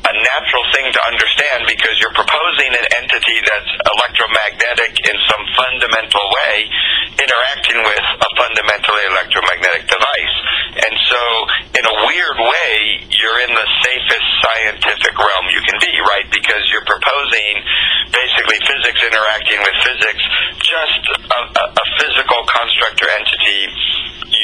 a 0.05 0.13
natural 0.13 0.65
thing 0.73 0.87
to 0.93 1.01
understand 1.09 1.65
because 1.65 1.97
you're 1.97 2.13
proposing 2.13 2.71
an 2.77 2.85
entity 3.01 3.37
that's 3.41 3.71
electromagnetic 3.89 4.93
in 5.01 5.17
some 5.25 5.43
fundamental 5.57 6.25
way, 6.29 6.69
interacting 7.17 7.79
with 7.81 8.05
a 8.21 8.29
fundamentally 8.37 9.03
electromagnetic 9.09 9.89
device. 9.89 10.35
And 10.85 10.93
so, 11.09 11.21
in 11.79 11.83
a 11.89 11.95
weird 12.05 12.37
way, 12.37 12.73
you're 13.09 13.39
in 13.49 13.53
the 13.55 13.67
safest 13.81 14.27
scientific 14.45 15.15
realm 15.17 15.45
you 15.49 15.61
can 15.65 15.77
be, 15.81 15.93
right? 16.13 16.27
Because 16.29 16.61
you're 16.69 16.85
proposing 16.85 17.53
basically 18.13 18.59
physics 18.67 19.01
interacting 19.01 19.59
with 19.65 19.75
physics, 19.81 20.23
just 20.61 21.01
a, 21.17 21.39
a, 21.41 21.65
a 21.71 21.85
physical 21.97 22.45
construct 22.45 23.01
or 23.01 23.09
entity 23.09 23.73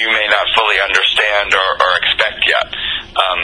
you 0.01 0.09
may 0.09 0.27
not 0.33 0.45
fully 0.57 0.79
understand 0.81 1.53
or, 1.53 1.69
or 1.77 1.91
expect 2.01 2.41
yet. 2.47 2.67
Um, 3.13 3.39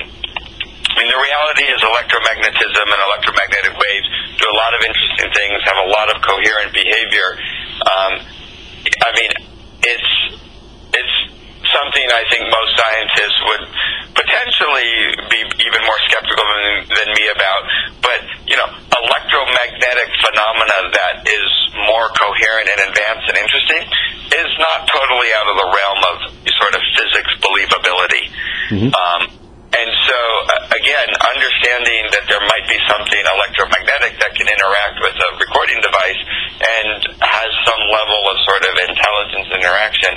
I 0.97 1.05
mean, 1.05 1.13
the 1.13 1.21
reality 1.21 1.65
is 1.69 1.77
electromagnetism 1.85 2.85
and 2.89 3.01
electromagnetic 3.05 3.77
waves 3.77 4.07
do 4.33 4.49
a 4.49 4.57
lot 4.57 4.73
of 4.73 4.81
interesting 4.81 5.29
things, 5.29 5.61
have 5.69 5.77
a 5.85 5.89
lot 5.93 6.09
of 6.09 6.17
coherent 6.25 6.73
behavior. 6.73 7.37
Um, 7.85 8.13
I 9.05 9.09
mean, 9.13 9.31
it's 9.85 10.11
it's 10.97 11.15
something 11.69 12.01
I 12.01 12.25
think 12.33 12.49
most 12.49 12.71
scientists 12.81 13.39
would 13.45 13.63
potentially 14.17 14.89
be 15.29 15.39
even 15.69 15.81
more 15.85 15.99
skeptical 16.09 16.41
than, 16.49 16.89
than 16.89 17.07
me 17.13 17.29
about. 17.29 17.61
But 18.01 18.25
you 18.49 18.57
know, 18.57 18.65
electromagnetic 18.89 20.09
phenomena 20.17 20.97
that 20.97 21.29
is 21.29 21.49
more 21.93 22.09
coherent 22.09 22.73
and 22.73 22.89
advanced 22.89 23.25
and 23.29 23.37
interesting 23.37 23.85
is 24.33 24.49
not 24.57 24.89
totally 24.89 25.29
out 25.37 25.45
of 25.45 25.61
the 25.61 25.69
realm 25.69 26.01
of 26.09 26.15
sort 26.57 26.73
of 26.73 26.81
physics 26.97 27.31
believability. 27.37 28.33
Um, 28.97 29.21
so, 29.29 29.35
uh, 29.36 29.36
again, 30.87 31.11
understanding 31.35 32.07
that 32.15 32.23
there 32.31 32.39
might 32.47 32.63
be 32.71 32.79
something 32.87 33.19
electromagnetic 33.19 34.15
that 34.23 34.31
can 34.39 34.47
interact 34.47 35.03
with 35.03 35.19
a 35.19 35.29
recording 35.35 35.83
device 35.83 36.21
and 36.63 37.11
has 37.19 37.49
some 37.67 37.83
level 37.91 38.21
of 38.31 38.35
sort 38.47 38.63
of 38.63 38.73
intelligence 38.87 39.47
interaction 39.51 40.15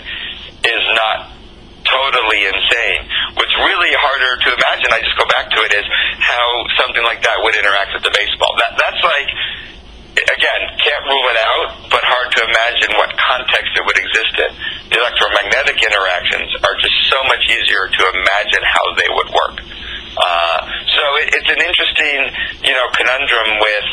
is 0.63 0.85
not 0.95 1.35
totally 1.83 2.47
insane. 2.47 3.03
What's 3.35 3.57
really 3.67 3.91
harder 3.99 4.39
to 4.47 4.49
imagine, 4.55 4.95
I 4.95 5.03
just 5.03 5.19
go 5.19 5.27
back 5.27 5.51
to 5.51 5.59
it, 5.59 5.75
is 5.75 5.87
how 6.23 6.47
something 6.87 7.03
like 7.03 7.19
that 7.27 7.43
would 7.43 7.59
interact 7.59 7.91
with 7.91 8.07
the 8.07 8.15
baseball. 8.15 8.55
That 8.63 8.79
that's 8.79 9.03
like 9.03 9.27
again, 10.15 10.63
can't 10.79 11.05
rule 11.07 11.27
it 11.35 11.39
out, 11.39 11.67
but 11.91 12.03
hard 12.03 12.29
to 12.35 12.41
imagine 12.47 12.91
what 12.99 13.11
context 13.19 13.73
it 13.75 13.83
would 13.87 13.99
exist 13.99 14.35
in. 14.43 14.53
The 14.91 14.99
electromagnetic 15.03 15.79
interactions 15.83 16.51
are 16.63 16.77
just 16.83 16.99
so 17.11 17.19
much 17.31 17.43
easier 17.47 17.87
to 17.91 18.03
imagine 18.15 18.63
how 18.63 18.85
they 18.99 19.11
would 19.11 19.31
work. 19.35 19.57
Uh, 20.17 20.59
so 20.91 21.03
it, 21.23 21.31
it's 21.39 21.51
an 21.51 21.61
interesting, 21.63 22.19
you 22.67 22.75
know, 22.75 22.87
conundrum 22.97 23.49
with 23.63 23.89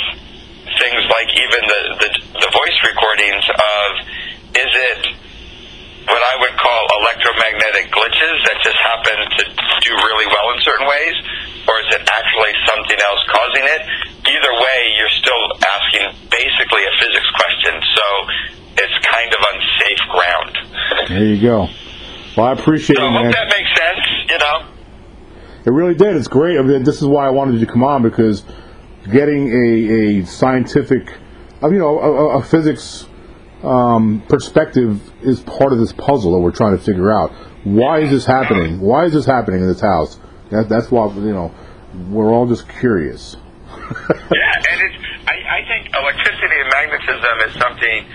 things 0.82 1.02
like 1.10 1.30
even 1.38 1.62
the, 1.68 1.82
the 2.06 2.10
the 2.46 2.50
voice 2.54 2.78
recordings 2.86 3.46
of 3.50 3.90
is 4.58 4.72
it 4.72 5.02
what 6.08 6.22
I 6.24 6.36
would 6.40 6.56
call 6.58 6.82
electromagnetic 7.04 7.92
glitches 7.92 8.36
that 8.48 8.58
just 8.64 8.78
happen 8.80 9.18
to 9.28 9.44
do 9.84 9.92
really 9.92 10.28
well 10.28 10.48
in 10.56 10.60
certain 10.64 10.88
ways, 10.88 11.16
or 11.68 11.76
is 11.84 11.90
it 11.96 12.04
actually 12.08 12.54
something 12.66 12.96
else 13.00 13.22
causing 13.28 13.66
it? 13.68 13.82
Either 14.28 14.54
way, 14.56 14.80
you're 14.98 15.16
still 15.20 15.44
asking 15.68 16.06
basically 16.32 16.84
a 16.88 16.94
physics 17.00 17.30
question, 17.36 17.74
so 17.96 18.06
it's 18.80 18.98
kind 19.08 19.30
of 19.36 19.40
unsafe 19.52 20.04
ground. 20.14 20.54
There 21.10 21.26
you 21.28 21.42
go. 21.42 21.68
Well, 22.38 22.48
I 22.48 22.52
appreciate 22.54 22.96
So 22.98 23.08
it, 23.08 23.12
man. 23.12 23.26
hope 23.26 23.34
that 23.36 23.48
makes 23.52 23.72
sense, 23.76 24.04
you 24.32 24.38
know? 24.40 24.58
It 25.68 25.72
really 25.72 25.96
did. 25.96 26.16
It's 26.16 26.30
great. 26.30 26.58
I 26.58 26.62
mean, 26.62 26.84
this 26.86 27.02
is 27.02 27.08
why 27.08 27.28
I 27.28 27.30
wanted 27.30 27.60
you 27.60 27.66
to 27.66 27.72
come 27.72 27.84
on 27.84 28.02
because 28.02 28.46
getting 29.12 29.50
a, 29.52 30.22
a 30.22 30.26
scientific, 30.26 31.14
you 31.62 31.72
know, 31.78 32.00
a, 32.00 32.12
a- 32.12 32.38
a 32.40 32.44
physics 32.44 33.06
um, 33.64 34.24
perspective 34.30 35.02
is 35.22 35.42
part 35.42 35.74
of 35.74 35.80
this 35.80 35.92
puzzle 35.92 36.32
that 36.32 36.40
we're 36.40 36.52
trying 36.52 36.78
to 36.78 36.82
figure 36.82 37.12
out. 37.12 37.32
Why 37.66 38.00
is 38.00 38.12
this 38.12 38.26
happening? 38.26 38.80
Why 38.80 39.04
is 39.06 39.12
this 39.12 39.26
happening 39.26 39.60
in 39.60 39.68
this 39.68 39.82
house? 39.82 40.18
That, 40.52 40.70
that's 40.70 40.90
why 40.90 41.14
you 41.14 41.34
know 41.34 41.54
we're 42.10 42.32
all 42.32 42.48
just 42.48 42.68
curious. 42.70 43.36
Yeah, 43.88 44.72
and 44.72 44.82
it's, 44.82 45.06
I, 45.28 45.36
I 45.60 45.62
think 45.68 45.96
electricity 45.96 46.58
and 46.60 46.70
magnetism 46.76 47.36
is 47.48 47.54
something, 47.62 48.06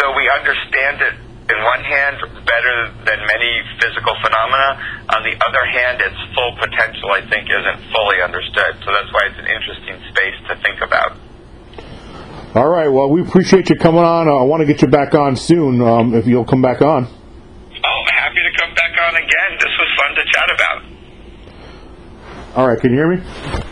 though 0.00 0.16
we 0.16 0.30
understand 0.30 1.00
it 1.02 1.14
in 1.50 1.58
one 1.66 1.82
hand 1.82 2.16
better 2.46 2.76
than 3.04 3.18
many 3.26 3.52
physical 3.82 4.14
phenomena, 4.22 4.78
on 5.10 5.22
the 5.26 5.34
other 5.42 5.64
hand, 5.66 6.00
its 6.00 6.16
full 6.34 6.54
potential, 6.56 7.10
I 7.10 7.26
think, 7.26 7.50
isn't 7.50 7.78
fully 7.90 8.22
understood. 8.22 8.78
So 8.86 8.94
that's 8.94 9.10
why 9.10 9.26
it's 9.26 9.38
an 9.38 9.50
interesting 9.50 9.98
space 10.14 10.38
to 10.48 10.54
think 10.62 10.78
about. 10.80 11.18
All 12.54 12.68
right. 12.68 12.88
Well, 12.88 13.08
we 13.10 13.22
appreciate 13.22 13.70
you 13.70 13.76
coming 13.76 14.02
on. 14.02 14.28
Uh, 14.28 14.34
I 14.34 14.42
want 14.42 14.60
to 14.60 14.66
get 14.66 14.82
you 14.82 14.88
back 14.88 15.14
on 15.14 15.36
soon. 15.36 15.80
Um, 15.80 16.14
if 16.14 16.26
you'll 16.26 16.44
come 16.44 16.62
back 16.62 16.82
on. 16.82 17.06
Oh, 17.06 18.02
happy 18.10 18.42
to 18.42 18.52
come 18.60 18.74
back 18.74 18.90
on 19.06 19.16
again. 19.16 19.50
This 19.58 19.70
was 19.78 19.88
fun 19.98 20.14
to 20.16 20.24
chat 20.34 20.50
about. 20.54 20.82
All 22.58 22.68
right. 22.68 22.80
Can 22.80 22.90
you 22.90 22.96
hear 22.96 23.08
me? 23.16 23.69